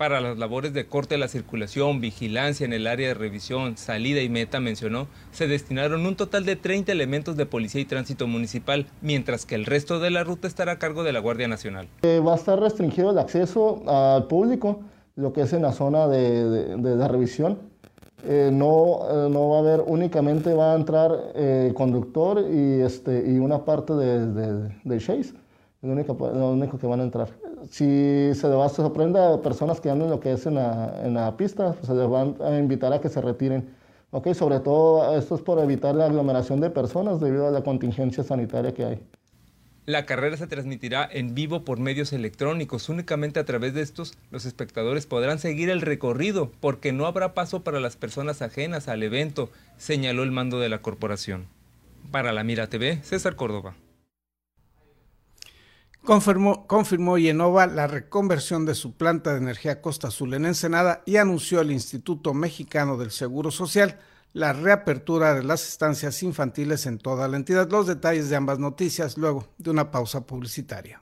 Para 0.02 0.20
las 0.20 0.40
labores 0.40 0.74
de 0.74 0.88
corte 0.88 1.14
de 1.14 1.20
la 1.20 1.28
circulación, 1.28 2.02
vigilancia 2.02 2.66
en 2.66 2.74
el 2.74 2.88
área 2.88 3.10
de 3.10 3.14
revisión, 3.14 3.78
salida 3.78 4.20
y 4.22 4.30
meta, 4.30 4.60
mencionó, 4.60 5.06
se 5.32 5.46
destinaron 5.46 6.08
un 6.08 6.16
total 6.16 6.44
de 6.44 6.56
30 6.56 6.92
elementos 6.92 7.38
de 7.38 7.46
policía 7.46 7.82
y 7.82 7.86
tránsito 7.86 8.26
municipal, 8.26 8.88
mientras 9.04 9.46
que 9.46 9.54
el 9.54 9.68
resto 9.68 10.00
de 10.00 10.10
la 10.10 10.24
ruta 10.24 10.48
estará 10.48 10.72
a 10.72 10.80
cargo 10.80 11.04
de 11.04 11.14
la 11.14 11.20
Guardia 11.20 11.48
Nacional. 11.48 11.88
Eh, 12.02 12.20
va 12.20 12.34
a 12.34 12.36
estar 12.36 12.60
restringido 12.60 13.12
el 13.12 13.20
acceso 13.20 13.84
al 13.88 14.26
público, 14.26 14.80
lo 15.18 15.34
que 15.34 15.42
es 15.42 15.54
en 15.54 15.62
la 15.62 15.72
zona 15.72 16.08
de, 16.08 16.78
la 16.80 17.08
revisión. 17.08 17.60
Eh, 18.26 18.50
no, 18.52 19.02
eh, 19.08 19.30
no 19.30 19.50
va 19.50 19.58
a 19.58 19.60
haber, 19.60 19.84
únicamente 19.86 20.52
va 20.56 20.74
a 20.74 20.78
entrar 20.78 21.12
el 21.36 21.76
conductor 21.76 22.44
y, 22.52 22.82
este, 22.82 23.24
y 23.32 23.38
una 23.38 23.66
parte 23.66 23.94
de, 23.94 24.72
de, 24.84 24.98
Chase, 24.98 25.36
lo 25.82 25.92
único, 25.92 26.14
lo 26.34 26.52
único 26.52 26.78
que 26.78 26.88
van 26.88 27.00
a 27.00 27.04
entrar 27.04 27.30
si 27.70 28.34
se 28.34 28.48
les 28.48 28.72
sorprende 28.74 29.20
a 29.20 29.42
personas 29.42 29.80
que 29.80 29.90
andan 29.90 30.10
lo 30.10 30.20
que 30.20 30.34
es 30.34 30.46
en 30.46 30.56
la, 30.56 31.02
en 31.04 31.14
la 31.14 31.36
pista, 31.38 31.74
pues 31.74 31.88
se 31.88 31.94
les 31.94 32.10
van 32.10 32.36
a 32.42 32.58
invitar 32.58 32.92
a 32.94 33.02
que 33.02 33.10
se 33.10 33.22
retiren. 33.22 33.76
Okay, 34.12 34.34
sobre 34.34 34.60
todo 34.60 35.18
esto 35.18 35.36
es 35.36 35.42
por 35.42 35.60
evitar 35.60 35.96
la 35.96 36.06
aglomeración 36.06 36.60
de 36.60 36.70
personas 36.70 37.22
debido 37.22 37.48
a 37.48 37.52
la 37.52 37.64
contingencia 37.64 38.24
sanitaria 38.24 38.74
que 38.74 38.84
hay. 38.84 39.00
La 39.86 40.06
carrera 40.06 40.38
se 40.38 40.48
transmitirá 40.48 41.08
en 41.10 41.34
vivo 41.34 41.64
por 41.64 41.80
medios 41.80 42.12
electrónicos. 42.14 42.90
Únicamente 42.90 43.40
a 43.40 43.46
través 43.46 43.74
de 43.74 43.82
estos 43.82 44.18
los 44.30 44.46
espectadores 44.46 45.06
podrán 45.06 45.40
seguir 45.40 45.70
el 45.70 45.82
recorrido 45.82 46.52
porque 46.60 46.92
no 46.92 47.06
habrá 47.06 47.34
paso 47.34 47.64
para 47.64 47.80
las 47.80 47.96
personas 47.96 48.42
ajenas 48.42 48.90
al 48.90 49.02
evento, 49.02 49.50
señaló 49.78 50.24
el 50.24 50.32
mando 50.32 50.60
de 50.60 50.70
la 50.70 50.82
corporación. 50.82 51.48
Para 52.12 52.34
la 52.34 52.44
Mira 52.44 52.68
TV, 52.68 53.00
César 53.04 53.36
Córdoba. 53.36 53.76
Confirmó, 56.04 56.66
confirmó 56.66 57.18
Yenova 57.18 57.68
la 57.68 57.86
reconversión 57.88 58.66
de 58.66 58.74
su 58.74 58.94
planta 58.94 59.32
de 59.32 59.38
energía 59.38 59.82
Costa 59.82 60.08
Azul 60.08 60.34
en 60.34 60.46
Ensenada 60.46 61.04
y 61.06 61.18
anunció 61.18 61.62
el 61.62 61.72
Instituto 61.72 62.34
Mexicano 62.34 62.98
del 62.98 63.12
Seguro 63.12 63.52
Social 63.52 64.00
la 64.34 64.54
reapertura 64.54 65.34
de 65.36 65.44
las 65.44 65.68
estancias 65.68 66.24
infantiles 66.24 66.86
en 66.86 66.98
toda 66.98 67.28
la 67.28 67.38
entidad. 67.38 67.70
Los 67.70 67.88
detalles 67.88 68.30
de 68.30 68.36
ambas 68.36 68.60
noticias 68.60 69.18
luego 69.18 69.48
de 69.58 69.70
una 69.70 69.92
pausa 69.92 70.26
publicitaria. 70.26 71.02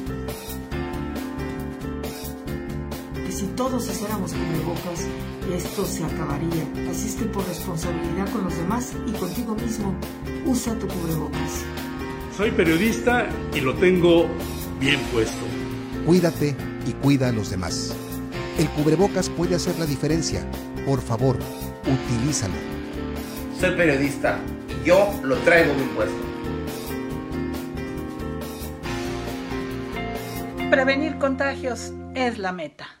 Si 3.41 3.47
todos 3.55 3.89
hiciéramos 3.89 4.33
cubrebocas, 4.33 5.07
esto 5.51 5.83
se 5.83 6.03
acabaría. 6.03 6.63
Así 6.91 7.07
es 7.07 7.15
que 7.15 7.25
por 7.25 7.43
responsabilidad 7.47 8.31
con 8.31 8.43
los 8.43 8.55
demás 8.55 8.93
y 9.07 9.11
contigo 9.13 9.55
mismo, 9.55 9.95
usa 10.45 10.77
tu 10.77 10.87
cubrebocas. 10.87 11.65
Soy 12.37 12.51
periodista 12.51 13.27
y 13.55 13.61
lo 13.61 13.73
tengo 13.73 14.27
bien 14.79 14.99
puesto. 15.11 15.43
Cuídate 16.05 16.55
y 16.85 16.91
cuida 17.01 17.29
a 17.29 17.31
los 17.31 17.49
demás. 17.49 17.95
El 18.59 18.69
cubrebocas 18.69 19.27
puede 19.29 19.55
hacer 19.55 19.79
la 19.79 19.87
diferencia. 19.87 20.45
Por 20.85 21.01
favor, 21.01 21.39
utilízalo. 21.81 22.53
Soy 23.59 23.75
periodista 23.75 24.39
y 24.69 24.85
yo 24.85 25.11
lo 25.23 25.35
traigo 25.37 25.73
bien 25.73 25.89
puesto. 25.95 26.15
Prevenir 30.69 31.17
contagios 31.17 31.91
es 32.13 32.37
la 32.37 32.51
meta. 32.51 33.00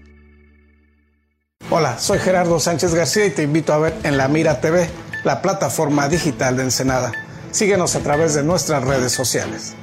Hola, 1.73 1.97
soy 1.97 2.19
Gerardo 2.19 2.59
Sánchez 2.59 2.93
García 2.93 3.27
y 3.27 3.29
te 3.29 3.43
invito 3.43 3.71
a 3.71 3.77
ver 3.77 3.93
en 4.03 4.17
La 4.17 4.27
Mira 4.27 4.59
TV, 4.59 4.89
la 5.23 5.41
plataforma 5.41 6.09
digital 6.09 6.57
de 6.57 6.63
Ensenada. 6.63 7.13
Síguenos 7.51 7.95
a 7.95 8.01
través 8.01 8.33
de 8.33 8.43
nuestras 8.43 8.83
redes 8.83 9.13
sociales. 9.13 9.73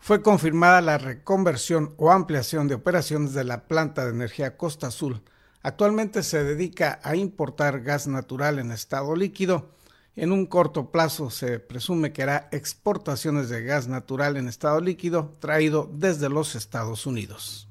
Fue 0.00 0.22
confirmada 0.22 0.80
la 0.80 0.98
reconversión 0.98 1.94
o 1.98 2.10
ampliación 2.10 2.66
de 2.66 2.74
operaciones 2.74 3.32
de 3.32 3.44
la 3.44 3.68
planta 3.68 4.04
de 4.04 4.10
energía 4.10 4.56
Costa 4.56 4.88
Azul 4.88 5.22
Actualmente 5.62 6.24
se 6.24 6.42
dedica 6.42 6.98
a 7.04 7.14
importar 7.14 7.82
gas 7.82 8.08
natural 8.08 8.58
en 8.58 8.72
estado 8.72 9.14
líquido. 9.14 9.70
En 10.16 10.32
un 10.32 10.46
corto 10.46 10.90
plazo 10.90 11.30
se 11.30 11.60
presume 11.60 12.12
que 12.12 12.24
hará 12.24 12.48
exportaciones 12.50 13.48
de 13.48 13.62
gas 13.62 13.86
natural 13.86 14.36
en 14.36 14.48
estado 14.48 14.80
líquido 14.80 15.36
traído 15.40 15.88
desde 15.92 16.28
los 16.28 16.54
Estados 16.56 17.06
Unidos. 17.06 17.68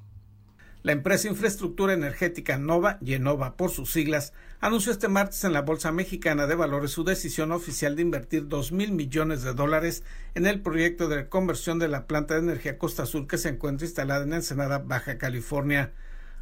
La 0.82 0.90
empresa 0.90 1.28
Infraestructura 1.28 1.92
Energética 1.92 2.58
Nova, 2.58 2.98
Yenova 3.00 3.56
por 3.56 3.70
sus 3.70 3.92
siglas, 3.92 4.32
anunció 4.58 4.90
este 4.90 5.06
martes 5.06 5.44
en 5.44 5.52
la 5.52 5.62
Bolsa 5.62 5.92
Mexicana 5.92 6.48
de 6.48 6.56
Valores 6.56 6.90
su 6.90 7.04
decisión 7.04 7.52
oficial 7.52 7.94
de 7.94 8.02
invertir 8.02 8.48
dos 8.48 8.72
mil 8.72 8.90
millones 8.90 9.42
de 9.42 9.54
dólares 9.54 10.02
en 10.34 10.46
el 10.46 10.60
proyecto 10.60 11.06
de 11.06 11.28
conversión 11.28 11.78
de 11.78 11.86
la 11.86 12.08
planta 12.08 12.34
de 12.34 12.40
energía 12.40 12.78
Costa 12.78 13.04
Azul 13.04 13.28
que 13.28 13.38
se 13.38 13.50
encuentra 13.50 13.86
instalada 13.86 14.24
en 14.24 14.32
Ensenada, 14.32 14.78
Baja 14.78 15.18
California. 15.18 15.92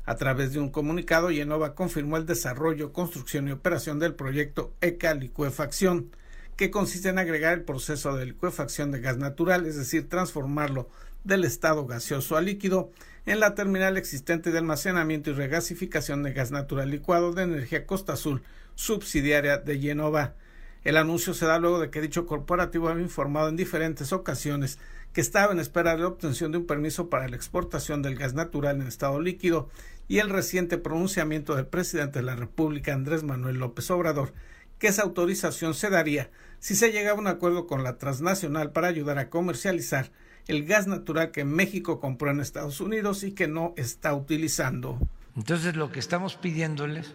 A 0.04 0.16
través 0.16 0.52
de 0.52 0.59
un 0.59 0.71
comunicado, 0.71 1.30
Yenova 1.30 1.75
confirmó 1.75 2.16
el 2.16 2.26
desarrollo, 2.26 2.92
construcción 2.92 3.49
y 3.49 3.52
operación 3.52 3.99
del 3.99 4.14
proyecto 4.14 4.75
ECA 4.80 5.14
Licuefacción, 5.14 6.11
que 6.57 6.71
consiste 6.71 7.09
en 7.09 7.19
agregar 7.19 7.54
el 7.54 7.64
proceso 7.64 8.16
de 8.16 8.26
licuefacción 8.26 8.90
de 8.90 9.00
gas 9.00 9.16
natural, 9.16 9.66
es 9.66 9.76
decir, 9.76 10.09
transformarlo 10.09 10.88
del 11.25 11.45
estado 11.45 11.87
gaseoso 11.87 12.37
a 12.37 12.40
líquido 12.40 12.90
en 13.26 13.40
la 13.40 13.54
terminal 13.54 13.97
existente 13.97 14.50
de 14.50 14.59
almacenamiento 14.59 15.30
y 15.30 15.35
regasificación 15.35 16.23
de 16.23 16.33
gas 16.33 16.50
natural 16.50 16.90
licuado 16.90 17.33
de 17.33 17.42
energía 17.42 17.87
Costa 17.87 18.14
Azul, 18.14 18.42
subsidiaria 18.75 19.59
de 19.59 19.78
Yenova. 19.78 20.35
El 20.83 20.97
anuncio 20.97 21.35
se 21.35 21.45
da 21.45 21.59
luego 21.59 21.78
de 21.78 21.90
que 21.90 22.00
dicho 22.00 22.26
corporativo 22.26 22.88
había 22.88 23.04
informado 23.04 23.50
en 23.50 23.57
diferentes 23.57 24.12
ocasiones 24.12 24.78
que 25.12 25.21
estaba 25.21 25.52
en 25.52 25.59
espera 25.59 25.93
de 25.93 26.02
la 26.02 26.09
obtención 26.09 26.52
de 26.52 26.59
un 26.59 26.67
permiso 26.67 27.11
para 27.11 27.29
la 27.29 27.37
exportación 27.37 28.02
del 28.02 28.17
gas 28.17 28.35
natural 28.35 28.81
en 28.81 28.87
estado 28.87 29.21
líquido 29.21 29.69
y 30.09 30.19
el 30.19 30.31
reciente 30.31 30.79
pronunciamiento 30.79 31.57
del 31.57 31.67
presidente 31.67 32.21
de 32.21 32.25
la 32.25 32.37
República 32.37 32.95
Andrés 32.95 33.23
Manuel 33.23 33.59
López 33.59 33.90
Obrador 33.90 34.33
que 34.79 34.88
esa 34.88 35.02
autorización 35.02 35.75
se 35.75 35.90
daría 35.90 36.31
si 36.59 36.75
se 36.75 36.93
llegaba 36.93 37.19
a 37.19 37.21
un 37.21 37.26
acuerdo 37.26 37.67
con 37.67 37.83
la 37.83 37.99
transnacional 37.99 38.73
para 38.73 38.88
ayudar 38.88 39.19
a 39.19 39.31
comercializar 39.31 40.11
el 40.47 40.64
gas 40.64 40.87
natural 40.87 41.31
que 41.31 41.45
México 41.45 42.00
compró 42.00 42.31
en 42.31 42.40
Estados 42.40 42.81
Unidos 42.81 43.23
y 43.25 43.33
que 43.33 43.47
no 43.49 43.73
está 43.76 44.14
utilizando. 44.14 44.99
Entonces 45.37 45.76
lo 45.76 45.93
que 45.93 46.00
estamos 46.00 46.37
pidiéndoles 46.37 47.14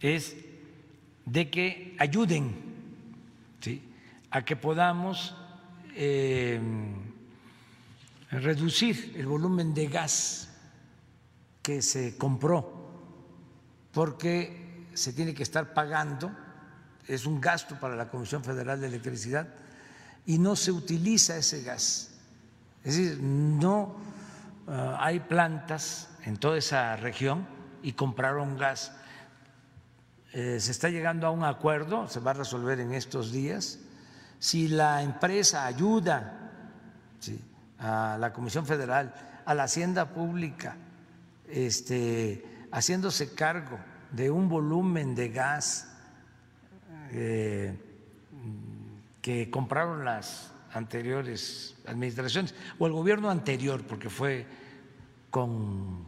es 0.00 0.36
de 1.26 1.50
que 1.50 1.96
ayuden 1.98 2.72
a 4.30 4.44
que 4.44 4.56
podamos 4.56 5.36
eh, 5.94 6.60
reducir 8.30 9.14
el 9.16 9.26
volumen 9.26 9.74
de 9.74 9.86
gas 9.86 10.48
que 11.62 11.82
se 11.82 12.16
compró, 12.16 12.90
porque 13.92 14.86
se 14.94 15.12
tiene 15.12 15.34
que 15.34 15.42
estar 15.42 15.74
pagando, 15.74 16.32
es 17.06 17.26
un 17.26 17.40
gasto 17.40 17.78
para 17.78 17.96
la 17.96 18.08
Comisión 18.08 18.42
Federal 18.42 18.80
de 18.80 18.88
Electricidad, 18.88 19.48
y 20.26 20.38
no 20.38 20.56
se 20.56 20.72
utiliza 20.72 21.36
ese 21.36 21.62
gas 21.62 22.12
es 22.84 22.96
decir, 22.96 23.22
no 23.22 23.94
ah, 24.66 24.98
hay 25.00 25.20
plantas 25.20 26.08
en 26.24 26.36
toda 26.36 26.58
esa 26.58 26.96
región 26.96 27.46
y 27.82 27.92
compraron 27.92 28.58
gas. 28.58 28.92
Eh, 30.32 30.58
se 30.60 30.70
está 30.70 30.88
llegando 30.88 31.26
a 31.26 31.30
un 31.30 31.44
acuerdo, 31.44 32.08
se 32.08 32.20
va 32.20 32.32
a 32.32 32.34
resolver 32.34 32.80
en 32.80 32.94
estos 32.94 33.32
días. 33.32 33.78
Si 34.42 34.66
la 34.66 35.04
empresa 35.04 35.66
ayuda 35.66 36.50
a 37.78 38.16
la 38.18 38.32
Comisión 38.32 38.66
Federal, 38.66 39.14
a 39.44 39.54
la 39.54 39.62
Hacienda 39.62 40.12
Pública, 40.12 40.76
este, 41.48 42.44
haciéndose 42.72 43.34
cargo 43.34 43.78
de 44.10 44.32
un 44.32 44.48
volumen 44.48 45.14
de 45.14 45.28
gas 45.28 45.94
eh, 47.12 47.78
que 49.20 49.48
compraron 49.48 50.04
las 50.04 50.50
anteriores 50.72 51.76
administraciones 51.86 52.52
o 52.80 52.88
el 52.88 52.92
gobierno 52.94 53.30
anterior, 53.30 53.86
porque 53.86 54.10
fue 54.10 54.44
con 55.30 56.04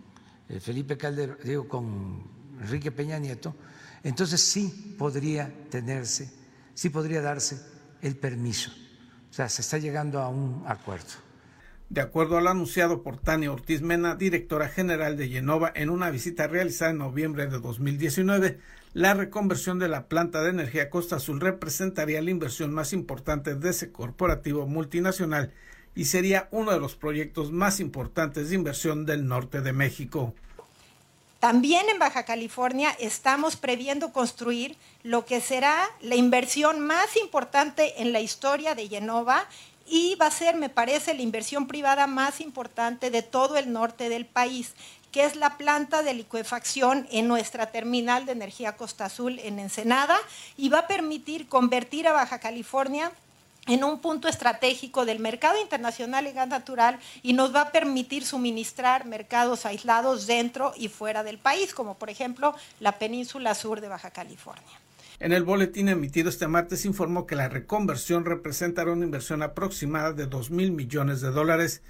eh, 0.49 0.59
Felipe 0.59 0.99
Calderón, 0.99 1.39
digo, 1.45 1.69
con 1.69 2.25
Enrique 2.61 2.91
Peña 2.91 3.17
Nieto, 3.21 3.55
entonces 4.03 4.41
sí 4.41 4.97
podría 4.99 5.55
tenerse, 5.71 6.35
sí 6.75 6.91
podría 6.91 7.23
darse 7.23 7.74
el 8.05 8.17
permiso. 8.17 8.71
O 9.31 9.33
sea, 9.33 9.49
se 9.49 9.63
está 9.63 9.79
llegando 9.79 10.21
a 10.21 10.29
un 10.29 10.63
acuerdo. 10.67 11.25
De 11.89 12.01
acuerdo 12.01 12.37
al 12.37 12.47
anunciado 12.47 13.03
por 13.03 13.19
Tania 13.19 13.51
Ortiz 13.51 13.83
Mena, 13.83 14.15
directora 14.15 14.69
general 14.69 15.17
de 15.17 15.29
Yenova, 15.29 15.73
en 15.75 15.91
una 15.91 16.11
visita 16.11 16.47
realizada 16.47 16.91
en 16.91 16.99
noviembre 16.99 17.47
de 17.47 17.59
2019, 17.59 18.59
la 18.93 19.15
reconversión 19.15 19.79
de 19.79 19.89
la 19.89 20.07
planta 20.07 20.43
de 20.43 20.51
energía 20.51 20.91
Costa 20.91 21.17
Azul 21.17 21.41
representaría 21.41 22.23
la 22.23 22.31
inversión 22.31 22.73
más 22.73 22.93
importante 22.93 23.55
de 23.55 23.71
ese 23.71 23.91
corporativo 23.91 24.67
multinacional 24.67 25.53
y 25.95 26.05
sería 26.05 26.49
uno 26.51 26.73
de 26.73 26.81
los 26.81 26.95
proyectos 26.95 27.53
más 27.53 27.81
importantes 27.81 28.51
de 28.51 28.57
inversión 28.57 29.07
del 29.07 29.27
norte 29.27 29.63
de 29.63 29.73
México. 29.73 30.35
También 31.45 31.91
en 31.91 31.99
Baja 31.99 32.25
California 32.25 32.97
estamos 32.99 33.57
previendo 33.57 34.15
construir 34.15 34.79
lo 35.03 35.27
que 35.27 35.43
será 35.43 35.91
la 36.01 36.15
inversión 36.15 36.81
más 36.81 37.19
importante 37.19 38.01
en 38.01 38.15
la 38.15 38.21
historia 38.21 38.75
de 38.75 38.89
Yenova 38.89 39.47
y 39.87 40.15
va 40.15 40.29
a 40.29 40.31
ser, 40.31 40.57
me 40.57 40.71
parece, 40.71 41.13
la 41.13 41.21
inversión 41.21 41.67
privada 41.67 42.07
más 42.07 42.41
importante 42.41 43.11
de 43.11 43.21
todo 43.21 43.59
el 43.59 43.75
norte 43.75 44.09
del 44.09 44.25
país 44.25 44.73
que 45.13 45.27
es 45.27 45.37
la 45.37 45.59
planta 45.59 46.03
de 46.03 46.15
licuefacción 46.15 47.07
en 47.11 47.29
nuestra 47.29 47.71
terminal 47.71 48.25
de 48.25 48.33
energía 48.33 48.77
Costa 48.77 49.05
Azul 49.05 49.39
en 49.41 49.59
Ensenada 49.59 50.17
y 50.57 50.71
va 50.71 50.79
a 50.79 50.87
permitir 50.87 51.47
convertir 51.47 52.09
a 52.09 52.13
Baja 52.13 52.41
California 52.41 53.13
en 53.67 53.85
un 53.85 54.01
punto 54.01 54.29
estratégico 54.29 55.05
del 55.05 55.21
mercado 55.21 55.61
internacional 55.61 56.27
en 56.27 56.35
gas 56.35 56.49
natural 56.49 56.99
y 57.23 57.33
nos 57.33 57.55
va 57.55 57.63
a 57.63 57.73
permitir 57.73 58.25
suministrar 58.25 59.07
mercados 59.07 59.67
aislados 59.67 60.27
dentro 60.27 60.73
y 60.77 60.89
fuera 60.89 61.23
del 61.23 61.39
país, 61.39 61.75
como 61.75 61.99
por 61.99 62.11
ejemplo 62.11 62.55
la 62.81 62.99
península 62.99 63.55
sur 63.55 63.81
de 63.81 63.89
Baja 63.89 64.11
California. 64.11 64.81
En 65.21 65.33
el 65.33 65.45
boletín 65.45 65.89
emitido 65.89 66.29
este 66.29 66.49
martes 66.49 66.85
informó 66.85 67.27
que 67.27 67.37
la 67.37 67.49
reconversión 67.49 68.25
representará 68.25 68.93
una 68.93 69.05
inversión 69.05 69.43
aproximada 69.43 70.13
de 70.13 70.27
2 70.27 70.51
mil 70.51 70.73
millones 70.73 71.21
de 71.21 71.31
dólares 71.31 71.83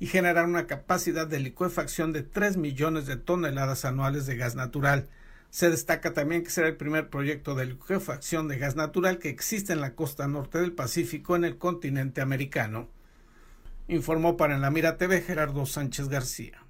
y 0.00 0.08
generar 0.08 0.46
una 0.46 0.66
capacidad 0.66 1.26
de 1.28 1.38
licuefacción 1.38 2.12
de 2.12 2.22
3 2.22 2.56
millones 2.56 3.06
de 3.06 3.16
toneladas 3.16 3.84
anuales 3.84 4.26
de 4.26 4.36
gas 4.36 4.56
natural. 4.56 5.08
Se 5.52 5.68
destaca 5.68 6.14
también 6.14 6.44
que 6.44 6.50
será 6.50 6.66
el 6.66 6.78
primer 6.78 7.10
proyecto 7.10 7.54
de 7.54 7.66
licuefacción 7.66 8.48
de 8.48 8.56
gas 8.56 8.74
natural 8.74 9.18
que 9.18 9.28
existe 9.28 9.74
en 9.74 9.82
la 9.82 9.94
costa 9.94 10.26
norte 10.26 10.58
del 10.58 10.72
Pacífico 10.72 11.36
en 11.36 11.44
el 11.44 11.58
continente 11.58 12.22
americano. 12.22 12.88
Informó 13.86 14.38
para 14.38 14.54
En 14.54 14.62
la 14.62 14.70
Mira 14.70 14.96
TV 14.96 15.20
Gerardo 15.20 15.66
Sánchez 15.66 16.08
García. 16.08 16.64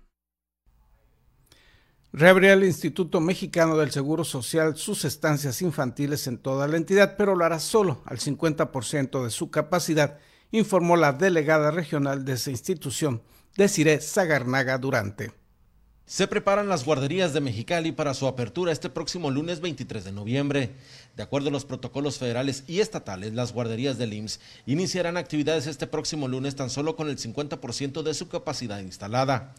Reabrirá 2.13 2.55
el 2.55 2.65
Instituto 2.65 3.21
Mexicano 3.21 3.77
del 3.77 3.93
Seguro 3.93 4.25
Social 4.25 4.77
sus 4.77 5.05
estancias 5.05 5.63
infantiles 5.63 6.27
en 6.27 6.39
toda 6.39 6.67
la 6.67 6.77
entidad, 6.77 7.15
pero 7.17 7.37
lo 7.37 7.45
hará 7.45 7.61
solo 7.61 8.03
al 8.05 8.19
50% 8.19 9.23
de 9.23 9.31
su 9.31 9.53
capacidad 9.53 10.19
informó 10.51 10.97
la 10.97 11.13
delegada 11.13 11.71
regional 11.71 12.25
de 12.25 12.33
esa 12.33 12.51
institución, 12.51 13.23
Desiree 13.57 14.01
Zagarnaga 14.01 14.77
Durante. 14.77 15.42
Se 16.13 16.29
preparan 16.29 16.69
las 16.69 16.85
guarderías 16.85 17.33
de 17.33 17.41
Mexicali 17.41 17.91
para 17.91 18.13
su 18.13 18.27
apertura 18.27 18.71
este 18.71 18.91
próximo 18.91 19.31
lunes 19.31 19.61
23 19.63 20.05
de 20.05 20.13
noviembre. 20.13 20.73
De 21.17 21.23
acuerdo 21.23 21.49
a 21.49 21.53
los 21.53 21.65
protocolos 21.65 22.19
federales 22.19 22.65
y 22.67 22.81
estatales, 22.81 23.33
las 23.33 23.55
guarderías 23.55 23.97
del 23.97 24.13
IMSS 24.13 24.39
iniciarán 24.67 25.17
actividades 25.17 25.67
este 25.67 25.87
próximo 25.87 26.29
lunes 26.29 26.55
tan 26.55 26.69
solo 26.69 26.97
con 26.97 27.09
el 27.09 27.17
50% 27.17 28.03
de 28.03 28.13
su 28.13 28.29
capacidad 28.29 28.81
instalada. 28.81 29.55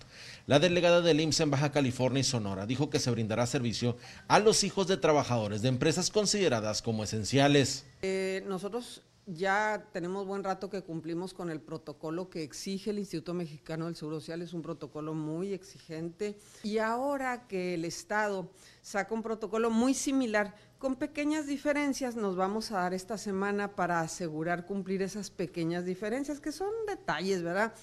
La 0.46 0.60
delegada 0.60 1.02
del 1.02 1.22
IMSS 1.22 1.40
en 1.40 1.50
Baja 1.50 1.72
California 1.72 2.20
y 2.20 2.24
Sonora 2.24 2.68
dijo 2.68 2.92
que 2.92 3.00
se 3.00 3.10
brindará 3.10 3.48
servicio 3.48 3.98
a 4.28 4.38
los 4.38 4.64
hijos 4.64 4.86
de 4.86 4.98
trabajadores 4.98 5.64
de 5.64 5.70
empresas 5.70 6.12
consideradas 6.12 6.84
como 6.84 7.04
esenciales. 7.04 7.88
Eh, 8.04 8.44
nosotros 8.48 9.02
ya 9.26 9.88
tenemos 9.94 10.26
buen 10.26 10.44
rato 10.44 10.70
que 10.70 10.82
cumplimos 10.82 11.34
con 11.34 11.50
el 11.50 11.62
protocolo 11.62 12.30
que 12.30 12.44
exige 12.44 12.90
el 12.90 13.00
Instituto 13.00 13.34
Mexicano 13.34 13.86
del 13.86 13.96
Seguro 13.96 14.20
Social, 14.20 14.42
es 14.42 14.54
un 14.54 14.62
protocolo 14.62 15.14
muy 15.14 15.54
exigente 15.54 16.38
y 16.64 16.80
ahora 16.80 17.48
que 17.48 17.76
el 17.76 17.86
Estado 17.86 18.50
saca 18.82 19.14
un 19.14 19.24
protocolo 19.24 19.70
muy 19.70 19.94
similar, 19.94 20.56
con 20.78 20.98
pequeñas 20.98 21.48
diferencias, 21.48 22.16
nos 22.16 22.36
vamos 22.36 22.72
a 22.72 22.82
dar 22.82 22.94
esta 22.94 23.18
semana 23.18 23.76
para 23.76 24.02
asegurar 24.02 24.66
cumplir 24.66 25.02
esas 25.02 25.30
pequeñas 25.30 25.86
diferencias, 25.86 26.42
que 26.42 26.52
son 26.52 26.72
detalles, 26.86 27.42
¿verdad? 27.42 27.74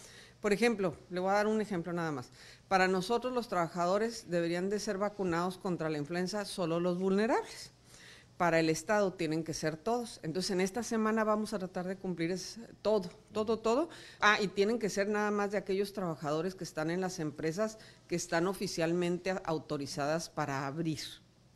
Por 0.40 0.52
ejemplo, 0.52 0.96
le 1.10 1.20
voy 1.20 1.30
a 1.30 1.34
dar 1.34 1.46
un 1.46 1.60
ejemplo 1.60 1.92
nada 1.92 2.12
más. 2.12 2.30
Para 2.68 2.88
nosotros 2.88 3.32
los 3.32 3.48
trabajadores 3.48 4.28
deberían 4.28 4.68
de 4.68 4.78
ser 4.78 4.98
vacunados 4.98 5.58
contra 5.58 5.88
la 5.88 5.98
influenza 5.98 6.44
solo 6.44 6.80
los 6.80 6.98
vulnerables 6.98 7.72
para 8.40 8.58
el 8.58 8.70
Estado 8.70 9.12
tienen 9.12 9.44
que 9.44 9.52
ser 9.52 9.76
todos. 9.76 10.18
Entonces, 10.22 10.52
en 10.52 10.62
esta 10.62 10.82
semana 10.82 11.24
vamos 11.24 11.52
a 11.52 11.58
tratar 11.58 11.86
de 11.86 11.96
cumplir 11.96 12.34
todo, 12.80 13.10
todo, 13.34 13.58
todo. 13.58 13.90
Ah, 14.18 14.38
y 14.40 14.48
tienen 14.48 14.78
que 14.78 14.88
ser 14.88 15.10
nada 15.10 15.30
más 15.30 15.52
de 15.52 15.58
aquellos 15.58 15.92
trabajadores 15.92 16.54
que 16.54 16.64
están 16.64 16.90
en 16.90 17.02
las 17.02 17.18
empresas 17.18 17.76
que 18.08 18.16
están 18.16 18.46
oficialmente 18.46 19.34
autorizadas 19.44 20.30
para 20.30 20.66
abrir, 20.66 21.00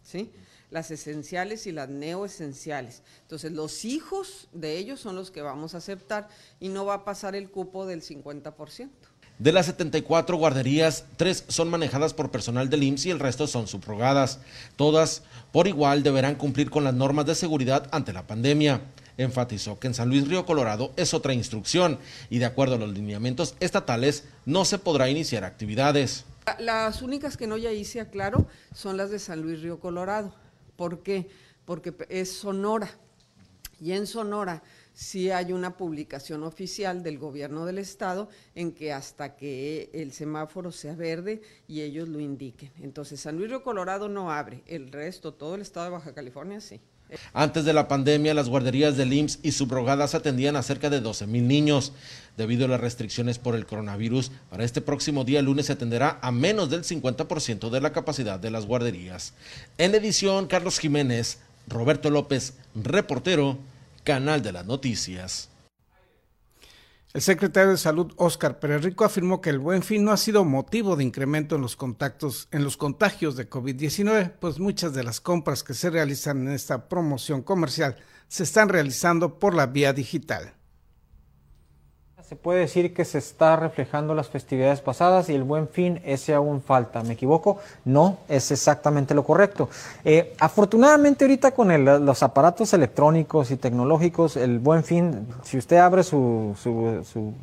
¿sí? 0.02 0.30
Las 0.68 0.90
esenciales 0.90 1.66
y 1.66 1.72
las 1.72 1.88
neoesenciales. 1.88 3.02
Entonces, 3.22 3.52
los 3.52 3.86
hijos 3.86 4.50
de 4.52 4.76
ellos 4.76 5.00
son 5.00 5.16
los 5.16 5.30
que 5.30 5.40
vamos 5.40 5.74
a 5.74 5.78
aceptar 5.78 6.28
y 6.60 6.68
no 6.68 6.84
va 6.84 6.96
a 6.96 7.04
pasar 7.06 7.34
el 7.34 7.50
cupo 7.50 7.86
del 7.86 8.02
50%. 8.02 8.90
De 9.38 9.50
las 9.50 9.66
74 9.66 10.36
guarderías, 10.36 11.06
tres 11.16 11.44
son 11.48 11.68
manejadas 11.68 12.14
por 12.14 12.30
personal 12.30 12.70
del 12.70 12.84
IMSS 12.84 13.06
y 13.06 13.10
el 13.10 13.18
resto 13.18 13.48
son 13.48 13.66
subrogadas. 13.66 14.38
Todas, 14.76 15.22
por 15.50 15.66
igual, 15.66 16.04
deberán 16.04 16.36
cumplir 16.36 16.70
con 16.70 16.84
las 16.84 16.94
normas 16.94 17.26
de 17.26 17.34
seguridad 17.34 17.88
ante 17.90 18.12
la 18.12 18.28
pandemia. 18.28 18.82
Enfatizó 19.18 19.80
que 19.80 19.88
en 19.88 19.94
San 19.94 20.08
Luis 20.08 20.28
Río 20.28 20.46
Colorado 20.46 20.92
es 20.96 21.14
otra 21.14 21.34
instrucción 21.34 21.98
y 22.30 22.38
de 22.38 22.44
acuerdo 22.44 22.76
a 22.76 22.78
los 22.78 22.92
lineamientos 22.92 23.56
estatales 23.58 24.24
no 24.46 24.64
se 24.64 24.78
podrá 24.78 25.08
iniciar 25.10 25.42
actividades. 25.42 26.24
Las 26.60 27.02
únicas 27.02 27.36
que 27.36 27.48
no 27.48 27.56
ya 27.56 27.72
hice 27.72 28.00
aclaro 28.00 28.46
son 28.72 28.96
las 28.96 29.10
de 29.10 29.18
San 29.18 29.42
Luis 29.42 29.60
Río 29.62 29.80
Colorado. 29.80 30.32
¿Por 30.76 31.02
qué? 31.02 31.28
Porque 31.64 31.92
es 32.08 32.32
Sonora. 32.32 32.88
Y 33.80 33.92
en 33.92 34.06
Sonora 34.06 34.62
sí 34.94 35.30
hay 35.30 35.52
una 35.52 35.76
publicación 35.76 36.44
oficial 36.44 37.02
del 37.02 37.18
gobierno 37.18 37.66
del 37.66 37.78
estado 37.78 38.28
en 38.54 38.72
que 38.72 38.92
hasta 38.92 39.36
que 39.36 39.90
el 39.92 40.12
semáforo 40.12 40.72
sea 40.72 40.94
verde 40.94 41.42
y 41.68 41.82
ellos 41.82 42.08
lo 42.08 42.20
indiquen. 42.20 42.70
Entonces, 42.80 43.20
San 43.20 43.36
Luis 43.36 43.50
Río 43.50 43.62
Colorado 43.62 44.08
no 44.08 44.32
abre, 44.32 44.62
el 44.66 44.90
resto, 44.90 45.34
todo 45.34 45.56
el 45.56 45.62
estado 45.62 45.86
de 45.86 45.92
Baja 45.92 46.14
California 46.14 46.60
sí. 46.60 46.80
Antes 47.32 47.64
de 47.64 47.72
la 47.72 47.86
pandemia, 47.86 48.34
las 48.34 48.48
guarderías 48.48 48.96
del 48.96 49.12
IMSS 49.12 49.40
y 49.42 49.52
subrogadas 49.52 50.14
atendían 50.14 50.56
a 50.56 50.62
cerca 50.62 50.90
de 50.90 51.00
12 51.00 51.26
mil 51.26 51.46
niños. 51.46 51.92
Debido 52.36 52.64
a 52.64 52.68
las 52.68 52.80
restricciones 52.80 53.38
por 53.38 53.54
el 53.54 53.66
coronavirus, 53.66 54.32
para 54.50 54.64
este 54.64 54.80
próximo 54.80 55.24
día 55.24 55.42
lunes 55.42 55.66
se 55.66 55.74
atenderá 55.74 56.18
a 56.22 56.32
menos 56.32 56.70
del 56.70 56.82
50% 56.82 57.70
de 57.70 57.80
la 57.80 57.92
capacidad 57.92 58.40
de 58.40 58.50
las 58.50 58.66
guarderías. 58.66 59.34
En 59.78 59.94
edición, 59.94 60.46
Carlos 60.46 60.78
Jiménez, 60.78 61.38
Roberto 61.68 62.10
López, 62.10 62.54
reportero, 62.74 63.58
Canal 64.04 64.42
de 64.42 64.52
las 64.52 64.66
Noticias. 64.66 65.48
El 67.14 67.22
secretario 67.22 67.70
de 67.70 67.78
Salud, 67.78 68.12
Óscar 68.16 68.58
Pérez 68.58 68.82
Rico, 68.82 69.04
afirmó 69.04 69.40
que 69.40 69.48
el 69.48 69.58
buen 69.58 69.82
fin 69.82 70.04
no 70.04 70.10
ha 70.10 70.16
sido 70.16 70.44
motivo 70.44 70.96
de 70.96 71.04
incremento 71.04 71.56
en 71.56 71.62
los 71.62 71.76
contactos, 71.76 72.48
en 72.50 72.64
los 72.64 72.76
contagios 72.76 73.36
de 73.36 73.48
COVID-19, 73.48 74.32
pues 74.40 74.58
muchas 74.58 74.94
de 74.94 75.04
las 75.04 75.20
compras 75.20 75.62
que 75.62 75.74
se 75.74 75.90
realizan 75.90 76.46
en 76.46 76.52
esta 76.52 76.88
promoción 76.88 77.42
comercial 77.42 77.96
se 78.28 78.42
están 78.42 78.68
realizando 78.68 79.38
por 79.38 79.54
la 79.54 79.66
vía 79.66 79.92
digital. 79.92 80.54
Se 82.28 82.36
puede 82.36 82.60
decir 82.60 82.94
que 82.94 83.04
se 83.04 83.18
está 83.18 83.54
reflejando 83.56 84.14
las 84.14 84.30
festividades 84.30 84.80
pasadas 84.80 85.28
y 85.28 85.34
el 85.34 85.42
buen 85.42 85.68
fin, 85.68 86.00
ese 86.06 86.32
aún 86.32 86.62
falta. 86.62 87.02
¿Me 87.02 87.12
equivoco? 87.12 87.58
No, 87.84 88.16
es 88.28 88.50
exactamente 88.50 89.14
lo 89.14 89.24
correcto. 89.24 89.68
Eh, 90.06 90.34
afortunadamente 90.40 91.26
ahorita 91.26 91.50
con 91.50 91.84
los 91.84 92.22
aparatos 92.22 92.72
electrónicos 92.72 93.50
y 93.50 93.56
tecnológicos, 93.56 94.38
el 94.38 94.58
buen 94.58 94.84
fin, 94.84 95.26
si 95.42 95.58
usted 95.58 95.76
abre 95.76 96.02
su, 96.02 96.56
su 96.62 97.34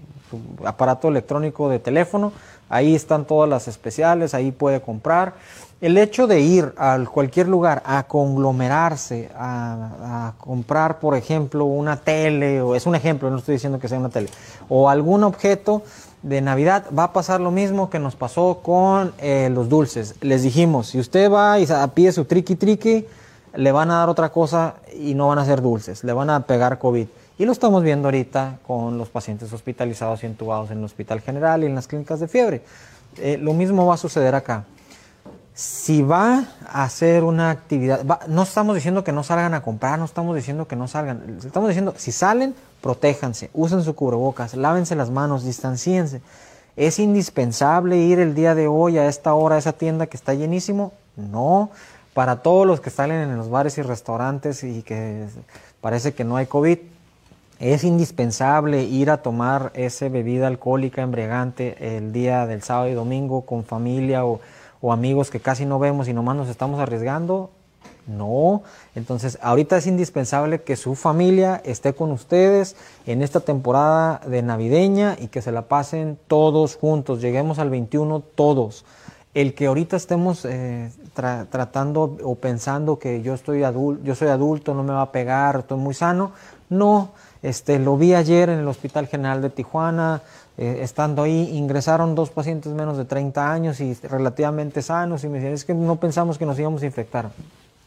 aparato 0.65 1.09
electrónico 1.09 1.69
de 1.69 1.77
teléfono, 1.77 2.33
ahí 2.67 2.95
están 2.95 3.25
todas 3.25 3.47
las 3.47 3.67
especiales, 3.67 4.33
ahí 4.33 4.51
puede 4.51 4.81
comprar 4.81 5.33
el 5.81 5.97
hecho 5.97 6.27
de 6.27 6.39
ir 6.41 6.73
a 6.77 6.99
cualquier 7.11 7.47
lugar 7.47 7.81
a 7.85 8.03
conglomerarse, 8.03 9.31
a, 9.35 10.33
comprar, 10.37 10.99
por 10.99 11.15
ejemplo, 11.15 11.65
una 11.65 11.97
tele, 11.97 12.61
o 12.61 12.75
es 12.75 12.85
un 12.85 12.93
ejemplo, 12.95 13.29
no 13.31 13.37
estoy 13.37 13.53
diciendo 13.53 13.79
que 13.79 13.87
sea 13.87 13.97
una 13.97 14.09
tele, 14.09 14.29
o 14.69 14.89
algún 14.89 15.23
objeto 15.23 15.81
de 16.21 16.39
Navidad, 16.39 16.85
va 16.97 17.05
a 17.05 17.13
pasar 17.13 17.41
lo 17.41 17.49
mismo 17.49 17.89
que 17.89 17.97
nos 17.97 18.15
pasó 18.15 18.59
con 18.61 19.11
eh, 19.17 19.49
los 19.51 19.69
dulces. 19.69 20.15
Les 20.21 20.43
dijimos, 20.43 20.87
si 20.87 20.99
usted 20.99 21.31
va 21.31 21.59
y 21.59 21.67
pide 21.95 22.11
su 22.11 22.25
triqui 22.25 22.55
triqui, 22.55 23.07
le 23.55 23.71
van 23.71 23.89
a 23.89 23.95
dar 23.95 24.09
otra 24.09 24.29
cosa 24.29 24.75
y 24.93 25.15
no 25.15 25.29
van 25.29 25.39
a 25.39 25.45
ser 25.45 25.63
dulces, 25.63 26.03
le 26.03 26.13
van 26.13 26.29
a 26.29 26.45
pegar 26.45 26.77
COVID. 26.77 27.07
Y 27.39 27.45
lo 27.45 27.51
estamos 27.51 27.81
viendo 27.81 28.07
ahorita 28.07 28.59
con 28.67 28.99
los 28.99 29.09
pacientes 29.09 29.51
hospitalizados 29.51 30.21
y 30.23 30.27
entubados 30.27 30.69
en 30.69 30.77
el 30.77 30.83
Hospital 30.83 31.21
General 31.21 31.63
y 31.63 31.65
en 31.65 31.73
las 31.73 31.87
clínicas 31.87 32.19
de 32.19 32.27
fiebre. 32.27 32.61
Eh, 33.17 33.39
lo 33.41 33.53
mismo 33.53 33.87
va 33.87 33.95
a 33.95 33.97
suceder 33.97 34.35
acá 34.35 34.63
si 35.61 36.01
va 36.01 36.45
a 36.65 36.83
hacer 36.83 37.23
una 37.23 37.51
actividad, 37.51 38.25
no 38.27 38.41
estamos 38.41 38.73
diciendo 38.73 39.03
que 39.03 39.11
no 39.11 39.21
salgan 39.21 39.53
a 39.53 39.61
comprar, 39.61 39.99
no 39.99 40.05
estamos 40.05 40.35
diciendo 40.35 40.67
que 40.67 40.75
no 40.75 40.87
salgan, 40.87 41.37
estamos 41.45 41.69
diciendo 41.69 41.93
si 41.97 42.11
salen, 42.11 42.55
protéjanse, 42.81 43.51
usen 43.53 43.83
su 43.83 43.93
cubrebocas, 43.93 44.55
lávense 44.55 44.95
las 44.95 45.11
manos, 45.11 45.45
distancíense. 45.45 46.21
¿Es 46.75 46.97
indispensable 46.97 47.97
ir 47.97 48.19
el 48.19 48.33
día 48.33 48.55
de 48.55 48.65
hoy 48.65 48.97
a 48.97 49.05
esta 49.05 49.35
hora 49.35 49.53
a 49.53 49.59
esa 49.59 49.73
tienda 49.73 50.07
que 50.07 50.17
está 50.17 50.33
llenísimo? 50.33 50.93
No. 51.15 51.69
Para 52.15 52.37
todos 52.37 52.65
los 52.65 52.81
que 52.81 52.89
salen 52.89 53.29
en 53.29 53.37
los 53.37 53.51
bares 53.51 53.77
y 53.77 53.83
restaurantes 53.83 54.63
y 54.63 54.81
que 54.81 55.27
parece 55.79 56.15
que 56.15 56.23
no 56.23 56.37
hay 56.37 56.47
COVID, 56.47 56.79
es 57.59 57.83
indispensable 57.83 58.81
ir 58.81 59.11
a 59.11 59.21
tomar 59.21 59.71
esa 59.75 60.09
bebida 60.09 60.47
alcohólica 60.47 61.03
embriagante 61.03 61.97
el 61.97 62.11
día 62.11 62.47
del 62.47 62.63
sábado 62.63 62.89
y 62.89 62.95
domingo 62.95 63.41
con 63.41 63.63
familia 63.63 64.25
o 64.25 64.41
o 64.81 64.91
amigos 64.91 65.29
que 65.29 65.39
casi 65.39 65.65
no 65.65 65.79
vemos 65.79 66.07
y 66.07 66.13
nomás 66.13 66.35
nos 66.35 66.49
estamos 66.49 66.79
arriesgando. 66.79 67.51
No, 68.07 68.63
entonces 68.95 69.37
ahorita 69.41 69.77
es 69.77 69.85
indispensable 69.85 70.63
que 70.63 70.75
su 70.75 70.95
familia 70.95 71.61
esté 71.63 71.93
con 71.93 72.11
ustedes 72.11 72.75
en 73.05 73.21
esta 73.21 73.41
temporada 73.41 74.21
de 74.25 74.41
navideña 74.41 75.15
y 75.19 75.27
que 75.27 75.41
se 75.41 75.51
la 75.51 75.63
pasen 75.63 76.17
todos 76.27 76.75
juntos, 76.75 77.21
lleguemos 77.21 77.59
al 77.59 77.69
21 77.69 78.21
todos. 78.35 78.85
El 79.33 79.53
que 79.53 79.67
ahorita 79.67 79.95
estemos 79.95 80.43
eh, 80.45 80.91
tratando 81.13 82.17
o 82.23 82.35
pensando 82.35 82.99
que 82.99 83.21
yo 83.21 83.33
estoy 83.33 83.63
adulto, 83.63 84.03
yo 84.03 84.15
soy 84.15 84.27
adulto, 84.27 84.73
no 84.73 84.83
me 84.83 84.93
va 84.93 85.03
a 85.03 85.11
pegar, 85.11 85.59
estoy 85.59 85.77
muy 85.77 85.93
sano, 85.93 86.31
no, 86.69 87.11
este, 87.43 87.79
lo 87.79 87.97
vi 87.97 88.13
ayer 88.13 88.49
en 88.49 88.59
el 88.59 88.67
Hospital 88.67 89.07
General 89.07 89.41
de 89.41 89.49
Tijuana, 89.49 90.21
eh, 90.57 90.79
estando 90.81 91.23
ahí, 91.23 91.55
ingresaron 91.55 92.15
dos 92.15 92.29
pacientes 92.29 92.71
menos 92.73 92.97
de 92.97 93.05
30 93.05 93.51
años 93.51 93.79
y 93.79 93.93
relativamente 93.93 94.81
sanos 94.81 95.23
y 95.23 95.27
me 95.27 95.39
decían, 95.39 95.53
es 95.53 95.65
que 95.65 95.73
no 95.73 95.95
pensamos 95.95 96.37
que 96.37 96.45
nos 96.45 96.59
íbamos 96.59 96.83
a 96.83 96.85
infectar. 96.85 97.31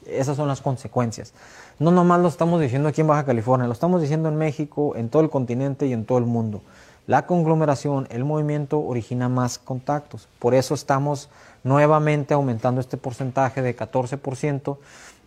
Esas 0.06 0.36
son 0.36 0.48
las 0.48 0.60
consecuencias. 0.60 1.32
No 1.78 1.90
nomás 1.90 2.20
lo 2.20 2.28
estamos 2.28 2.60
diciendo 2.60 2.88
aquí 2.88 3.00
en 3.00 3.06
Baja 3.06 3.24
California, 3.24 3.66
lo 3.66 3.72
estamos 3.72 4.00
diciendo 4.00 4.28
en 4.28 4.36
México, 4.36 4.96
en 4.96 5.08
todo 5.08 5.22
el 5.22 5.30
continente 5.30 5.86
y 5.86 5.92
en 5.92 6.04
todo 6.04 6.18
el 6.18 6.24
mundo. 6.24 6.62
La 7.06 7.26
conglomeración, 7.26 8.06
el 8.10 8.24
movimiento 8.24 8.80
origina 8.80 9.28
más 9.28 9.58
contactos. 9.58 10.26
Por 10.38 10.54
eso 10.54 10.74
estamos 10.74 11.28
nuevamente 11.62 12.32
aumentando 12.32 12.80
este 12.80 12.96
porcentaje 12.96 13.60
de 13.60 13.76
14% 13.76 14.78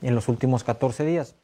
en 0.01 0.15
los 0.15 0.27
últimos 0.27 0.63
14 0.63 1.05
días. 1.05 1.35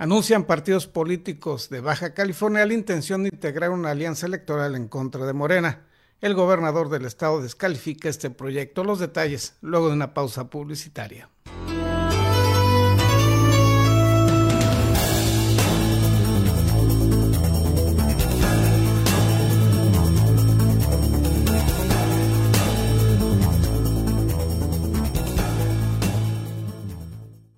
Anuncian 0.00 0.44
partidos 0.44 0.86
políticos 0.86 1.70
de 1.70 1.80
Baja 1.80 2.14
California 2.14 2.64
la 2.64 2.72
intención 2.72 3.24
de 3.24 3.30
integrar 3.32 3.70
una 3.70 3.90
alianza 3.90 4.26
electoral 4.26 4.76
en 4.76 4.86
contra 4.86 5.26
de 5.26 5.32
Morena. 5.32 5.88
El 6.20 6.34
gobernador 6.34 6.88
del 6.88 7.04
estado 7.04 7.42
descalifica 7.42 8.08
este 8.08 8.30
proyecto. 8.30 8.84
Los 8.84 9.00
detalles 9.00 9.56
luego 9.60 9.88
de 9.88 9.94
una 9.94 10.14
pausa 10.14 10.50
publicitaria. 10.50 11.28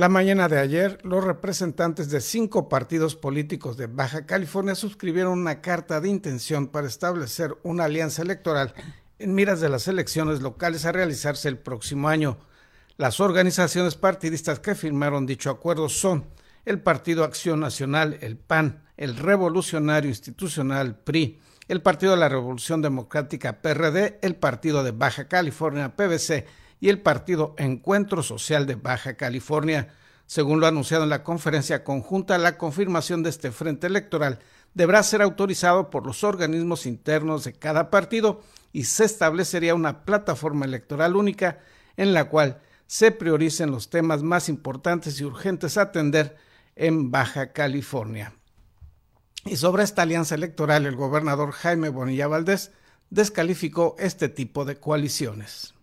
La 0.00 0.08
mañana 0.08 0.48
de 0.48 0.58
ayer, 0.58 0.98
los 1.02 1.22
representantes 1.22 2.08
de 2.08 2.22
cinco 2.22 2.70
partidos 2.70 3.16
políticos 3.16 3.76
de 3.76 3.86
Baja 3.86 4.24
California 4.24 4.74
suscribieron 4.74 5.38
una 5.38 5.60
carta 5.60 6.00
de 6.00 6.08
intención 6.08 6.68
para 6.68 6.86
establecer 6.86 7.54
una 7.64 7.84
alianza 7.84 8.22
electoral 8.22 8.72
en 9.18 9.34
miras 9.34 9.60
de 9.60 9.68
las 9.68 9.88
elecciones 9.88 10.40
locales 10.40 10.86
a 10.86 10.92
realizarse 10.92 11.48
el 11.48 11.58
próximo 11.58 12.08
año. 12.08 12.38
Las 12.96 13.20
organizaciones 13.20 13.94
partidistas 13.94 14.58
que 14.58 14.74
firmaron 14.74 15.26
dicho 15.26 15.50
acuerdo 15.50 15.90
son 15.90 16.24
el 16.64 16.80
Partido 16.80 17.22
Acción 17.22 17.60
Nacional, 17.60 18.16
el 18.22 18.38
PAN, 18.38 18.82
el 18.96 19.18
Revolucionario 19.18 20.08
Institucional, 20.08 20.96
PRI, 20.96 21.42
el 21.68 21.82
Partido 21.82 22.12
de 22.12 22.20
la 22.20 22.30
Revolución 22.30 22.80
Democrática, 22.80 23.60
PRD, 23.60 24.18
el 24.22 24.36
Partido 24.36 24.82
de 24.82 24.92
Baja 24.92 25.28
California, 25.28 25.94
PBC, 25.94 26.46
y 26.80 26.88
el 26.88 27.00
Partido 27.00 27.54
Encuentro 27.58 28.22
Social 28.22 28.66
de 28.66 28.74
Baja 28.74 29.14
California. 29.14 29.94
Según 30.26 30.60
lo 30.60 30.66
anunciado 30.66 31.04
en 31.04 31.10
la 31.10 31.22
conferencia 31.22 31.84
conjunta, 31.84 32.38
la 32.38 32.56
confirmación 32.56 33.22
de 33.22 33.30
este 33.30 33.50
frente 33.52 33.86
electoral 33.86 34.38
deberá 34.74 35.02
ser 35.02 35.22
autorizado 35.22 35.90
por 35.90 36.06
los 36.06 36.24
organismos 36.24 36.86
internos 36.86 37.44
de 37.44 37.52
cada 37.52 37.90
partido 37.90 38.40
y 38.72 38.84
se 38.84 39.04
establecería 39.04 39.74
una 39.74 40.04
plataforma 40.04 40.64
electoral 40.64 41.16
única 41.16 41.58
en 41.96 42.14
la 42.14 42.28
cual 42.28 42.60
se 42.86 43.10
prioricen 43.10 43.70
los 43.70 43.90
temas 43.90 44.22
más 44.22 44.48
importantes 44.48 45.20
y 45.20 45.24
urgentes 45.24 45.76
a 45.76 45.82
atender 45.82 46.36
en 46.76 47.10
Baja 47.10 47.52
California. 47.52 48.32
Y 49.44 49.56
sobre 49.56 49.84
esta 49.84 50.02
alianza 50.02 50.34
electoral, 50.34 50.86
el 50.86 50.96
gobernador 50.96 51.52
Jaime 51.52 51.88
Bonilla 51.88 52.26
Valdés 52.26 52.72
descalificó 53.10 53.96
este 53.98 54.28
tipo 54.28 54.64
de 54.64 54.76
coaliciones. 54.76 55.74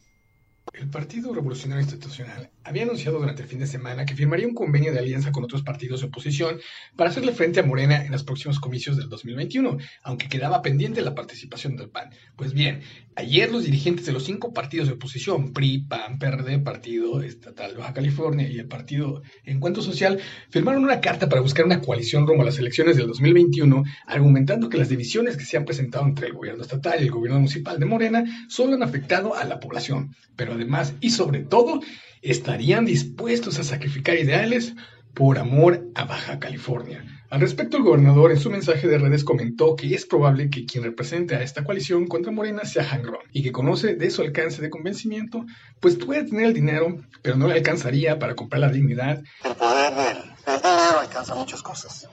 El 0.74 0.90
Partido 0.90 1.34
Revolucionario 1.34 1.84
Institucional 1.84 2.50
había 2.68 2.84
anunciado 2.84 3.20
durante 3.20 3.44
el 3.44 3.48
fin 3.48 3.60
de 3.60 3.68
semana 3.68 4.06
que 4.06 4.14
firmaría 4.14 4.46
un 4.46 4.54
convenio 4.54 4.92
de 4.92 5.00
alianza 5.00 5.32
con 5.32 5.46
otros 5.46 5.64
partidos 5.64 6.02
de 6.02 6.08
oposición 6.08 6.60
para 6.98 7.10
hacerle 7.10 7.32
frente 7.32 7.62
a 7.62 7.64
Morena 7.64 8.06
en 8.06 8.12
los 8.12 8.26
próximos 8.26 8.60
comicios 8.60 8.98
del 8.98 9.08
2021, 9.08 9.78
aunque 10.04 10.28
quedaba 10.28 10.62
pendiente 10.62 11.02
la 11.02 11.16
participación 11.16 11.78
del 11.78 11.90
PAN. 11.90 12.10
Pues 12.36 12.54
bien, 12.54 12.82
ayer 13.16 13.50
los 13.52 13.64
dirigentes 13.64 14.06
de 14.06 14.12
los 14.12 14.26
cinco 14.26 14.54
partidos 14.54 14.90
de 14.90 14.96
oposición, 14.96 15.54
PRI, 15.54 15.86
PAN, 15.88 16.20
PRD, 16.20 16.60
Partido 16.60 17.22
Estatal 17.22 17.72
de 17.72 17.78
Baja 17.78 17.94
California 17.94 18.50
y 18.50 18.60
el 18.60 18.68
Partido 18.68 19.22
Encuentro 19.46 19.82
Social, 19.82 20.20
firmaron 20.50 20.84
una 20.84 21.00
carta 21.00 21.30
para 21.30 21.42
buscar 21.42 21.66
una 21.66 21.80
coalición 21.80 22.28
rumbo 22.28 22.42
a 22.44 22.48
las 22.48 22.60
elecciones 22.60 22.98
del 22.98 23.08
2021, 23.08 23.84
argumentando 24.08 24.68
que 24.68 24.78
las 24.78 24.90
divisiones 24.90 25.38
que 25.38 25.46
se 25.46 25.56
han 25.56 25.64
presentado 25.64 26.06
entre 26.06 26.28
el 26.28 26.34
gobierno 26.34 26.64
estatal 26.64 27.00
y 27.00 27.06
el 27.06 27.12
gobierno 27.12 27.40
municipal 27.40 27.80
de 27.80 27.86
Morena 27.86 28.26
solo 28.50 28.74
han 28.74 28.84
afectado 28.84 29.36
a 29.36 29.46
la 29.46 29.62
población, 29.62 30.14
pero 30.36 30.52
además 30.52 30.96
y 31.00 31.12
sobre 31.12 31.40
todo 31.40 31.80
estarían 32.22 32.86
dispuestos 32.86 33.60
a 33.60 33.64
sacrificar 33.64 34.18
ideales 34.18 34.74
por 35.14 35.40
amor 35.40 35.88
a 35.96 36.06
Baja 36.06 36.40
California. 36.40 37.04
Al 37.30 37.42
respecto, 37.42 37.76
el 37.76 37.84
gobernador 37.84 38.32
en 38.32 38.40
su 38.40 38.50
mensaje 38.50 38.88
de 38.88 38.98
redes 38.98 39.26
comentó 39.26 39.76
que 39.76 39.94
es 39.94 40.06
probable 40.06 40.50
que 40.50 40.66
quien 40.66 40.86
represente 40.86 41.36
a 41.36 41.42
esta 41.42 41.66
coalición 41.66 42.08
contra 42.08 42.32
Morena 42.32 42.64
sea 42.64 42.88
Hangron 42.90 43.20
y 43.34 43.44
que 43.44 43.52
conoce 43.52 43.96
de 43.96 44.10
su 44.12 44.22
alcance 44.22 44.62
de 44.62 44.70
convencimiento, 44.70 45.46
pues 45.82 45.98
puede 45.98 46.24
tener 46.24 46.46
el 46.46 46.54
dinero, 46.54 47.02
pero 47.22 47.36
no 47.36 47.48
le 47.48 47.56
alcanzaría 47.56 48.18
para 48.18 48.36
comprar 48.36 48.62
la 48.62 48.70
dignidad. 48.70 49.22
El 49.44 49.56
poder 49.56 49.94
del, 49.94 50.24
dinero 50.46 51.00
alcanza 51.02 51.36
muchas 51.36 51.62
cosas, 51.62 52.08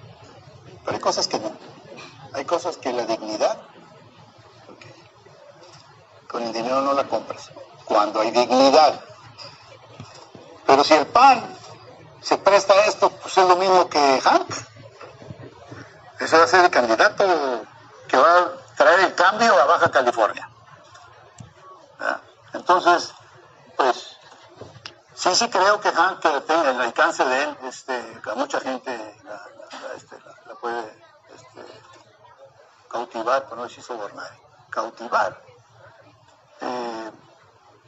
pero 0.85 0.97
hay 0.97 1.01
cosas 1.01 1.29
que 1.29 1.39
no. 1.39 1.53
Hay 2.33 2.45
cosas 2.45 2.77
que 2.79 2.93
la 2.93 3.07
dignidad, 3.07 3.59
con 6.27 6.43
el 6.43 6.53
dinero 6.53 6.83
no 6.83 6.93
la 6.93 7.05
compras. 7.05 7.53
Cuando 7.85 8.21
hay 8.21 8.33
dignidad, 8.33 9.01
pero 10.67 10.85
si 10.85 10.95
el 10.95 11.07
PAN 11.07 11.57
se 12.23 12.39
presta 12.39 12.73
a 12.73 12.87
esto, 12.87 13.11
pues 13.11 13.37
es 13.37 13.47
lo 13.49 13.57
mismo 13.57 13.89
que 13.89 14.21
Hank. 14.21 14.51
Ese 16.21 16.39
va 16.39 16.45
a 16.45 16.49
ser 16.49 16.65
el 16.65 16.71
candidato 16.71 17.67
que 18.09 18.17
va 18.17 18.39
a 18.39 18.53
traer 18.77 19.01
el 19.01 19.15
cambio 19.15 19.61
a 19.61 19.65
Baja 19.67 19.91
California. 19.91 20.49
Entonces, 22.55 23.13
pues, 23.77 24.17
sí, 25.15 25.35
sí 25.35 25.51
creo 25.51 25.81
que 25.81 25.91
Hank, 25.91 26.21
tenga 26.21 26.71
el 26.71 26.81
alcance 26.81 27.25
de 27.25 27.43
él, 27.43 27.59
este, 27.65 28.21
a 28.31 28.35
mucha 28.37 28.61
gente 28.61 29.21
la, 29.25 29.47
este, 29.97 30.17
puede 30.61 31.03
este, 31.35 31.65
cautivar, 32.89 33.47
por 33.47 33.59
no 33.59 33.65
decir 33.65 33.83
sobornar, 33.83 34.31
cautivar. 34.71 35.43
Eh, 36.61 37.11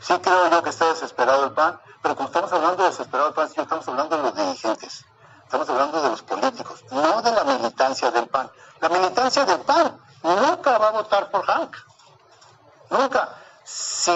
sí 0.06 0.14
creo 0.20 0.48
yo 0.48 0.62
que 0.62 0.70
está 0.70 0.86
desesperado 0.86 1.44
el 1.46 1.52
PAN, 1.52 1.80
pero 2.02 2.14
cuando 2.14 2.30
estamos 2.30 2.52
hablando 2.52 2.82
de 2.82 2.90
desesperado 2.90 3.34
PAN, 3.34 3.48
estamos 3.56 3.88
hablando 3.88 4.16
de 4.16 4.22
los 4.22 4.34
dirigentes, 4.36 5.04
estamos 5.42 5.68
hablando 5.68 6.02
de 6.02 6.08
los 6.10 6.22
políticos, 6.22 6.84
no 6.90 7.22
de 7.22 7.30
la 7.32 7.44
militancia 7.44 8.10
del 8.10 8.28
PAN. 8.28 8.50
La 8.80 8.88
militancia 8.88 9.44
del 9.44 9.60
PAN 9.60 9.98
nunca 10.22 10.78
va 10.78 10.88
a 10.88 10.92
votar 10.92 11.30
por 11.30 11.44
Hank. 11.44 11.76
Nunca. 12.90 13.30
Si 13.64 14.12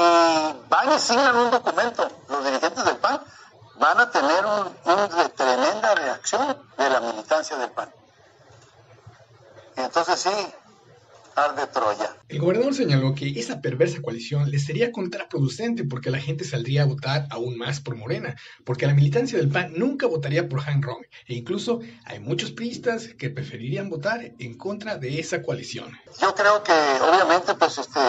van 0.69 0.93
y 0.93 0.99
signan 1.01 1.37
un 1.37 1.51
documento, 1.51 2.09
los 2.29 2.45
dirigentes 2.45 2.85
del 2.85 2.97
PAN 2.99 3.21
van 3.77 3.99
a 3.99 4.11
tener 4.11 4.47
una 4.47 5.29
tremenda 5.31 5.95
reacción 5.97 6.71
de 6.77 6.91
la 6.91 7.01
militancia 7.01 7.57
del 7.57 7.71
PAN. 7.73 7.93
Y 9.77 9.81
entonces 9.81 10.21
sí, 10.21 10.55
de 11.49 11.67
Troya. 11.67 12.17
El 12.29 12.39
gobernador 12.39 12.75
señaló 12.75 13.15
que 13.15 13.39
esa 13.39 13.61
perversa 13.61 14.03
coalición 14.03 14.51
le 14.51 14.59
sería 14.59 14.93
contraproducente 14.93 15.85
porque 15.85 16.11
la 16.11 16.19
gente 16.19 16.45
saldría 16.45 16.83
a 16.83 16.87
votar 16.87 17.27
aún 17.31 17.57
más 17.57 17.81
por 17.81 17.97
Morena, 17.97 18.37
porque 18.65 18.87
la 18.87 18.95
militancia 18.95 19.39
del 19.39 19.49
PAN 19.49 19.73
nunca 19.77 20.07
votaría 20.07 20.49
por 20.49 20.61
Han 20.61 20.83
Rong, 20.83 21.05
e 21.27 21.35
incluso 21.35 21.81
hay 22.05 22.21
muchos 22.21 22.53
priistas 22.53 23.09
que 23.19 23.31
preferirían 23.31 23.89
votar 23.89 24.33
en 24.39 24.57
contra 24.57 24.97
de 24.97 25.19
esa 25.19 25.43
coalición. 25.43 25.99
Yo 26.21 26.35
creo 26.35 26.63
que 26.63 26.73
obviamente 26.73 27.55
pues 27.55 27.79
este 27.79 28.01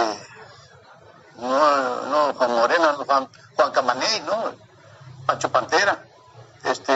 no, 1.37 2.05
no 2.05 2.33
Juan 2.33 2.51
Morena, 2.51 2.93
Juan, 2.93 3.29
Juan 3.55 3.71
Camaney, 3.71 4.21
¿no? 4.25 4.53
Pancho 5.25 5.51
Pantera, 5.51 6.05
este 6.65 6.93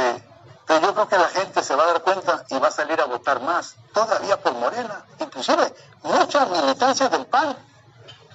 pero 0.68 0.82
yo 0.82 0.94
creo 0.94 1.08
que 1.08 1.18
la 1.18 1.30
gente 1.30 1.64
se 1.64 1.76
va 1.76 1.84
a 1.84 1.88
dar 1.94 2.02
cuenta 2.02 2.46
y 2.50 2.58
va 2.58 2.68
a 2.68 2.72
salir 2.72 3.00
a 3.00 3.06
votar 3.06 3.42
más, 3.42 3.76
todavía 3.94 4.42
por 4.42 4.54
Morena. 4.54 5.06
Inclusive 5.20 5.74
muchas 6.04 6.50
militancias 6.50 7.12
del 7.12 7.26
PAN 7.26 7.56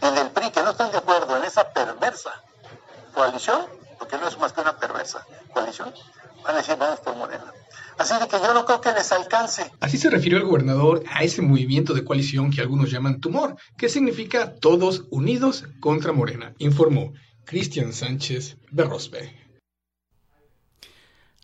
y 0.02 0.14
del 0.14 0.30
PRI 0.30 0.50
que 0.50 0.62
no 0.62 0.70
están 0.70 0.90
de 0.92 0.98
acuerdo 0.98 1.36
en 1.36 1.44
esa 1.44 1.68
perversa 1.72 2.42
coalición, 3.14 3.66
porque 3.98 4.16
no 4.18 4.28
es 4.28 4.38
más 4.38 4.52
que 4.52 4.60
una 4.60 4.76
perversa 4.76 5.26
coalición, 5.52 5.92
van 6.44 6.54
a 6.54 6.58
decir 6.58 6.76
vamos 6.76 7.00
por 7.00 7.16
Morena. 7.16 7.52
Así 7.98 8.14
que 8.30 8.38
yo 8.38 8.54
no 8.54 8.64
creo 8.64 8.80
que 8.80 8.92
les 8.92 9.12
alcance. 9.12 9.70
Así 9.80 9.98
se 9.98 10.08
refirió 10.08 10.38
el 10.38 10.44
gobernador 10.44 11.02
a 11.12 11.22
ese 11.22 11.42
movimiento 11.42 11.92
de 11.92 12.02
coalición 12.02 12.50
que 12.50 12.62
algunos 12.62 12.90
llaman 12.90 13.20
tumor, 13.20 13.56
que 13.76 13.90
significa 13.90 14.54
todos 14.54 15.04
unidos 15.10 15.64
contra 15.80 16.12
Morena, 16.12 16.54
informó 16.58 17.12
Cristian 17.44 17.92
Sánchez 17.92 18.56
Berrosbe. 18.70 19.39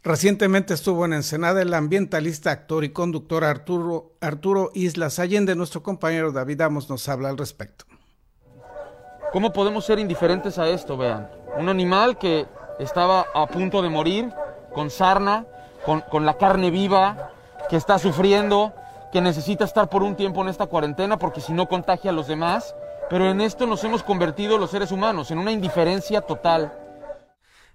Recientemente 0.07 0.73
estuvo 0.73 1.05
en 1.05 1.15
Ensenada 1.15 1.61
el 1.63 1.75
ambientalista, 1.75 2.53
actor 2.53 2.85
y 2.85 2.91
conductor 2.91 3.43
Arturo, 3.43 4.13
Arturo 4.21 4.71
Islas 4.73 5.19
Allende. 5.19 5.57
Nuestro 5.57 5.83
compañero 5.83 6.31
David 6.31 6.61
Amos 6.61 6.89
nos 6.89 7.09
habla 7.09 7.29
al 7.29 7.37
respecto. 7.37 7.87
¿Cómo 9.33 9.53
podemos 9.53 9.85
ser 9.85 9.99
indiferentes 9.99 10.59
a 10.59 10.69
esto? 10.69 10.97
Vean, 10.97 11.29
un 11.59 11.69
animal 11.69 12.19
que 12.19 12.47
estaba 12.79 13.27
a 13.35 13.49
punto 13.49 13.83
de 13.83 13.89
morir, 13.89 14.33
con 14.73 14.91
sarna, 14.91 15.45
con, 15.85 16.03
con 16.03 16.25
la 16.25 16.35
carne 16.35 16.71
viva, 16.71 17.33
que 17.69 17.75
está 17.75 17.99
sufriendo, 17.99 18.73
que 19.11 19.21
necesita 19.21 19.65
estar 19.65 19.89
por 19.89 20.05
un 20.05 20.15
tiempo 20.15 20.41
en 20.41 20.51
esta 20.51 20.67
cuarentena 20.67 21.19
porque 21.19 21.41
si 21.41 21.53
no 21.53 21.67
contagia 21.67 22.13
a 22.13 22.15
los 22.15 22.29
demás. 22.29 22.77
Pero 23.11 23.29
en 23.29 23.41
esto 23.41 23.67
nos 23.67 23.83
hemos 23.83 24.05
convertido 24.05 24.57
los 24.57 24.71
seres 24.71 24.93
humanos, 24.93 25.33
en 25.33 25.39
una 25.39 25.51
indiferencia 25.51 26.21
total. 26.21 26.86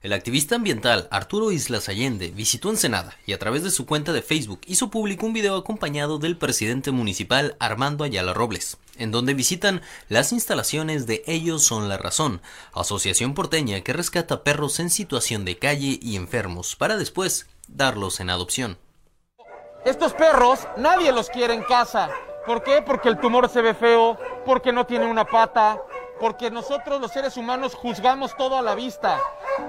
El 0.01 0.13
activista 0.13 0.55
ambiental 0.55 1.07
Arturo 1.11 1.51
Islas 1.51 1.87
Allende 1.87 2.29
visitó 2.29 2.71
Ensenada 2.71 3.15
y 3.27 3.33
a 3.33 3.37
través 3.37 3.61
de 3.61 3.69
su 3.69 3.85
cuenta 3.85 4.11
de 4.13 4.23
Facebook 4.23 4.61
hizo 4.65 4.89
público 4.89 5.27
un 5.27 5.33
video 5.33 5.55
acompañado 5.55 6.17
del 6.17 6.37
presidente 6.37 6.89
municipal 6.89 7.55
Armando 7.59 8.03
Ayala 8.03 8.33
Robles, 8.33 8.79
en 8.97 9.11
donde 9.11 9.35
visitan 9.35 9.83
las 10.09 10.31
instalaciones 10.31 11.05
de 11.05 11.23
Ellos 11.27 11.63
son 11.63 11.87
la 11.87 11.99
razón, 11.99 12.41
asociación 12.73 13.35
porteña 13.35 13.81
que 13.81 13.93
rescata 13.93 14.43
perros 14.43 14.79
en 14.79 14.89
situación 14.89 15.45
de 15.45 15.59
calle 15.59 15.99
y 16.01 16.15
enfermos 16.15 16.75
para 16.75 16.97
después 16.97 17.47
darlos 17.67 18.19
en 18.21 18.31
adopción. 18.31 18.79
Estos 19.85 20.13
perros 20.13 20.67
nadie 20.77 21.11
los 21.11 21.29
quiere 21.29 21.53
en 21.53 21.61
casa. 21.61 22.09
¿Por 22.47 22.63
qué? 22.63 22.81
Porque 22.81 23.07
el 23.07 23.19
tumor 23.19 23.49
se 23.49 23.61
ve 23.61 23.75
feo, 23.75 24.17
porque 24.47 24.71
no 24.71 24.87
tiene 24.87 25.05
una 25.05 25.25
pata, 25.25 25.79
porque 26.21 26.51
nosotros 26.51 27.01
los 27.01 27.11
seres 27.11 27.35
humanos 27.35 27.73
juzgamos 27.73 28.37
todo 28.37 28.55
a 28.55 28.61
la 28.61 28.75
vista, 28.75 29.17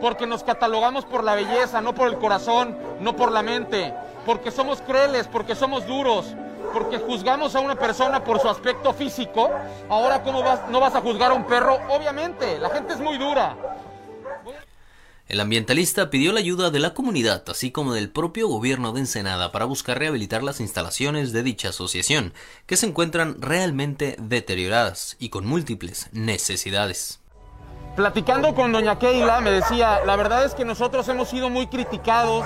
porque 0.02 0.26
nos 0.26 0.44
catalogamos 0.44 1.06
por 1.06 1.24
la 1.24 1.34
belleza, 1.34 1.80
no 1.80 1.94
por 1.94 2.08
el 2.08 2.18
corazón, 2.18 2.76
no 3.00 3.16
por 3.16 3.32
la 3.32 3.42
mente, 3.42 3.94
porque 4.26 4.50
somos 4.50 4.82
crueles, 4.82 5.26
porque 5.28 5.54
somos 5.54 5.86
duros, 5.86 6.34
porque 6.74 6.98
juzgamos 6.98 7.56
a 7.56 7.60
una 7.60 7.74
persona 7.74 8.22
por 8.22 8.38
su 8.38 8.50
aspecto 8.50 8.92
físico. 8.92 9.50
Ahora, 9.88 10.22
¿cómo 10.22 10.42
vas, 10.42 10.68
no 10.68 10.78
vas 10.78 10.94
a 10.94 11.00
juzgar 11.00 11.30
a 11.30 11.34
un 11.34 11.44
perro? 11.44 11.78
Obviamente, 11.88 12.58
la 12.58 12.68
gente 12.68 12.92
es 12.92 13.00
muy 13.00 13.16
dura. 13.16 13.56
El 15.28 15.40
ambientalista 15.40 16.10
pidió 16.10 16.32
la 16.32 16.40
ayuda 16.40 16.70
de 16.70 16.80
la 16.80 16.94
comunidad, 16.94 17.44
así 17.48 17.70
como 17.70 17.94
del 17.94 18.10
propio 18.10 18.48
gobierno 18.48 18.92
de 18.92 19.00
Ensenada, 19.00 19.52
para 19.52 19.64
buscar 19.64 19.98
rehabilitar 19.98 20.42
las 20.42 20.60
instalaciones 20.60 21.32
de 21.32 21.42
dicha 21.42 21.70
asociación, 21.70 22.34
que 22.66 22.76
se 22.76 22.86
encuentran 22.86 23.40
realmente 23.40 24.16
deterioradas 24.18 25.16
y 25.18 25.28
con 25.28 25.46
múltiples 25.46 26.08
necesidades. 26.12 27.20
Platicando 27.96 28.54
con 28.54 28.72
doña 28.72 28.98
Keila, 28.98 29.40
me 29.40 29.50
decía, 29.50 30.00
la 30.04 30.16
verdad 30.16 30.44
es 30.44 30.54
que 30.54 30.64
nosotros 30.64 31.08
hemos 31.08 31.28
sido 31.28 31.50
muy 31.50 31.66
criticados 31.66 32.44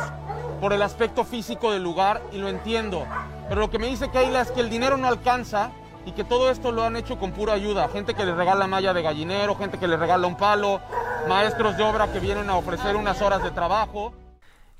por 0.60 0.72
el 0.72 0.82
aspecto 0.82 1.24
físico 1.24 1.72
del 1.72 1.82
lugar 1.82 2.22
y 2.32 2.38
lo 2.38 2.48
entiendo, 2.48 3.06
pero 3.48 3.60
lo 3.60 3.70
que 3.70 3.78
me 3.78 3.86
dice 3.86 4.10
Keila 4.10 4.42
es 4.42 4.50
que 4.50 4.60
el 4.60 4.70
dinero 4.70 4.96
no 4.96 5.08
alcanza 5.08 5.70
y 6.06 6.12
que 6.12 6.24
todo 6.24 6.50
esto 6.50 6.72
lo 6.72 6.84
han 6.84 6.96
hecho 6.96 7.18
con 7.18 7.32
pura 7.32 7.52
ayuda. 7.52 7.88
Gente 7.88 8.14
que 8.14 8.24
le 8.24 8.34
regala 8.34 8.66
malla 8.66 8.94
de 8.94 9.02
gallinero, 9.02 9.56
gente 9.56 9.78
que 9.78 9.88
le 9.88 9.96
regala 9.96 10.26
un 10.26 10.36
palo, 10.36 10.80
maestros 11.28 11.76
de 11.76 11.82
obra 11.82 12.10
que 12.12 12.20
vienen 12.20 12.48
a 12.48 12.56
ofrecer 12.56 12.96
unas 12.96 13.20
horas 13.20 13.42
de 13.42 13.50
trabajo. 13.50 14.14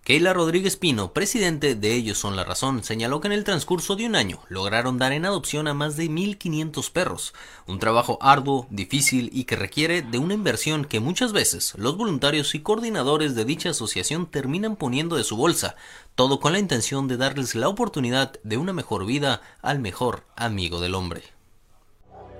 Keila 0.07 0.33
Rodríguez 0.33 0.77
Pino, 0.77 1.13
presidente 1.13 1.75
de 1.75 1.93
Ellos 1.93 2.19
Son 2.19 2.37
la 2.37 2.45
Razón, 2.45 2.85
señaló 2.85 3.21
que 3.21 3.27
en 3.27 3.33
el 3.33 3.43
transcurso 3.43 3.97
de 3.97 4.07
un 4.07 4.15
año 4.15 4.39
lograron 4.49 4.99
dar 4.99 5.11
en 5.11 5.25
adopción 5.27 5.67
a 5.67 5.75
más 5.75 5.97
de 5.97 6.05
1.500 6.05 6.93
perros, 6.93 7.35
un 7.67 7.81
trabajo 7.81 8.17
arduo, 8.21 8.69
difícil 8.71 9.31
y 9.33 9.47
que 9.47 9.57
requiere 9.57 10.03
de 10.03 10.19
una 10.19 10.35
inversión 10.35 10.85
que 10.85 11.01
muchas 11.01 11.33
veces 11.33 11.75
los 11.77 11.97
voluntarios 11.97 12.55
y 12.55 12.61
coordinadores 12.61 13.35
de 13.35 13.45
dicha 13.45 13.71
asociación 13.71 14.27
terminan 14.27 14.77
poniendo 14.77 15.17
de 15.17 15.25
su 15.25 15.37
bolsa, 15.37 15.75
todo 16.17 16.41
con 16.41 16.53
la 16.53 16.59
intención 16.59 17.09
de 17.09 17.19
darles 17.19 17.55
la 17.55 17.69
oportunidad 17.69 18.33
de 18.43 18.57
una 18.57 18.73
mejor 18.73 19.05
vida 19.05 19.43
al 19.61 19.79
mejor 19.79 20.25
amigo 20.35 20.81
del 20.81 20.95
hombre. 20.95 21.23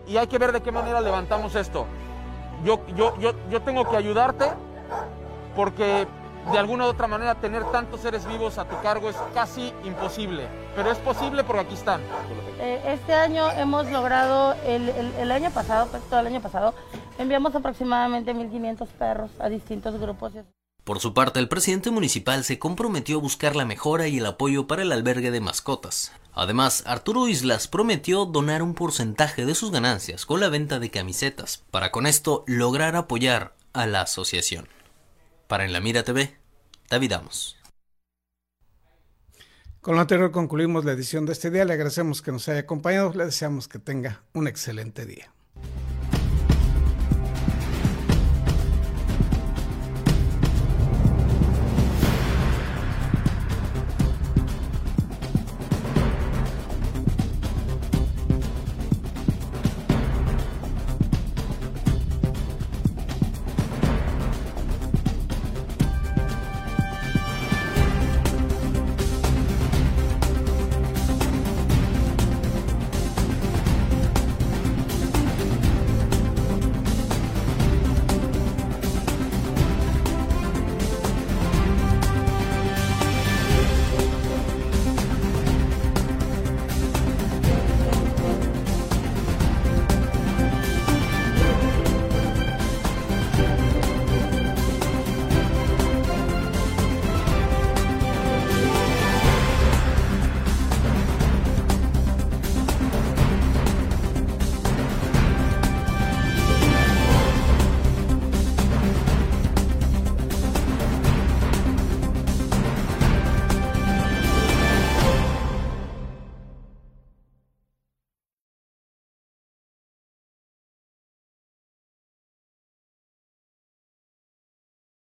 Y 0.09 0.17
hay 0.17 0.27
que 0.29 0.39
ver 0.39 0.53
de 0.53 0.63
qué 0.63 0.73
manera 0.73 1.03
levantamos 1.03 1.55
esto. 1.55 1.87
Yo, 2.65 2.81
yo, 2.97 3.19
yo, 3.21 3.35
yo 3.51 3.61
tengo 3.61 3.89
que 3.89 3.97
ayudarte 3.99 4.47
porque 5.55 6.09
de 6.51 6.59
alguna 6.59 6.87
u 6.87 6.89
otra 6.89 7.07
manera 7.07 7.35
tener 7.35 7.65
tantos 7.65 8.01
seres 8.01 8.27
vivos 8.27 8.57
a 8.57 8.65
tu 8.65 8.81
cargo 8.81 9.11
es 9.11 9.17
casi 9.35 9.75
imposible, 9.85 10.47
pero 10.75 10.91
es 10.91 10.99
posible 10.99 11.45
porque 11.45 11.61
aquí 11.61 11.75
están. 11.75 12.01
Eh, 12.59 12.81
este 12.87 13.13
año 13.13 13.51
hemos 13.51 13.91
logrado, 13.91 14.55
el, 14.65 14.89
el, 14.89 15.13
el, 15.19 15.33
año 15.33 15.51
pasado, 15.51 15.87
pues 15.91 16.03
todo 16.05 16.21
el 16.21 16.29
año 16.29 16.41
pasado, 16.41 16.73
enviamos 17.19 17.55
aproximadamente 17.55 18.35
1.500 18.35 18.87
perros 18.87 19.31
a 19.39 19.51
distintos 19.51 20.01
grupos. 20.01 20.33
Por 20.87 21.01
su 21.01 21.15
parte, 21.15 21.41
el 21.41 21.49
presidente 21.49 21.91
municipal 21.91 22.45
se 22.45 22.61
comprometió 22.61 23.19
a 23.19 23.21
buscar 23.21 23.57
la 23.57 23.65
mejora 23.65 24.07
y 24.07 24.19
el 24.19 24.27
apoyo 24.27 24.69
para 24.69 24.83
el 24.83 24.93
albergue 24.93 25.33
de 25.33 25.41
mascotas. 25.41 26.13
Además, 26.33 26.85
Arturo 26.87 27.27
Islas 27.27 27.67
prometió 27.67 28.25
donar 28.25 28.63
un 28.63 28.73
porcentaje 28.73 29.45
de 29.45 29.57
sus 29.57 29.73
ganancias 29.73 30.27
con 30.27 30.39
la 30.39 30.49
venta 30.49 30.79
de 30.79 30.93
camisetas, 30.93 31.65
para 31.73 31.91
con 31.91 32.07
esto 32.07 32.45
lograr 32.47 32.95
apoyar 32.95 33.57
a 33.73 33.89
la 33.89 34.03
asociación. 34.03 34.69
Para 35.49 35.65
En 35.65 35.73
la 35.73 35.81
Mira 35.81 36.05
TV, 36.05 36.37
David 36.89 37.15
Amos. 37.15 37.57
Con 39.81 39.97
lo 39.97 40.03
anterior 40.03 40.31
concluimos 40.31 40.85
la 40.85 40.93
edición 40.93 41.27
de 41.27 41.33
este 41.33 41.51
día. 41.51 41.65
Le 41.65 41.73
agradecemos 41.73 42.23
que 42.23 42.31
nos 42.31 42.49
haya 42.49 42.61
acompañado. 42.61 43.13
Le 43.13 43.25
deseamos 43.25 43.67
que 43.67 43.81
tenga 43.81 44.23
un 44.35 44.47
excelente 44.47 45.05
día. 45.05 45.33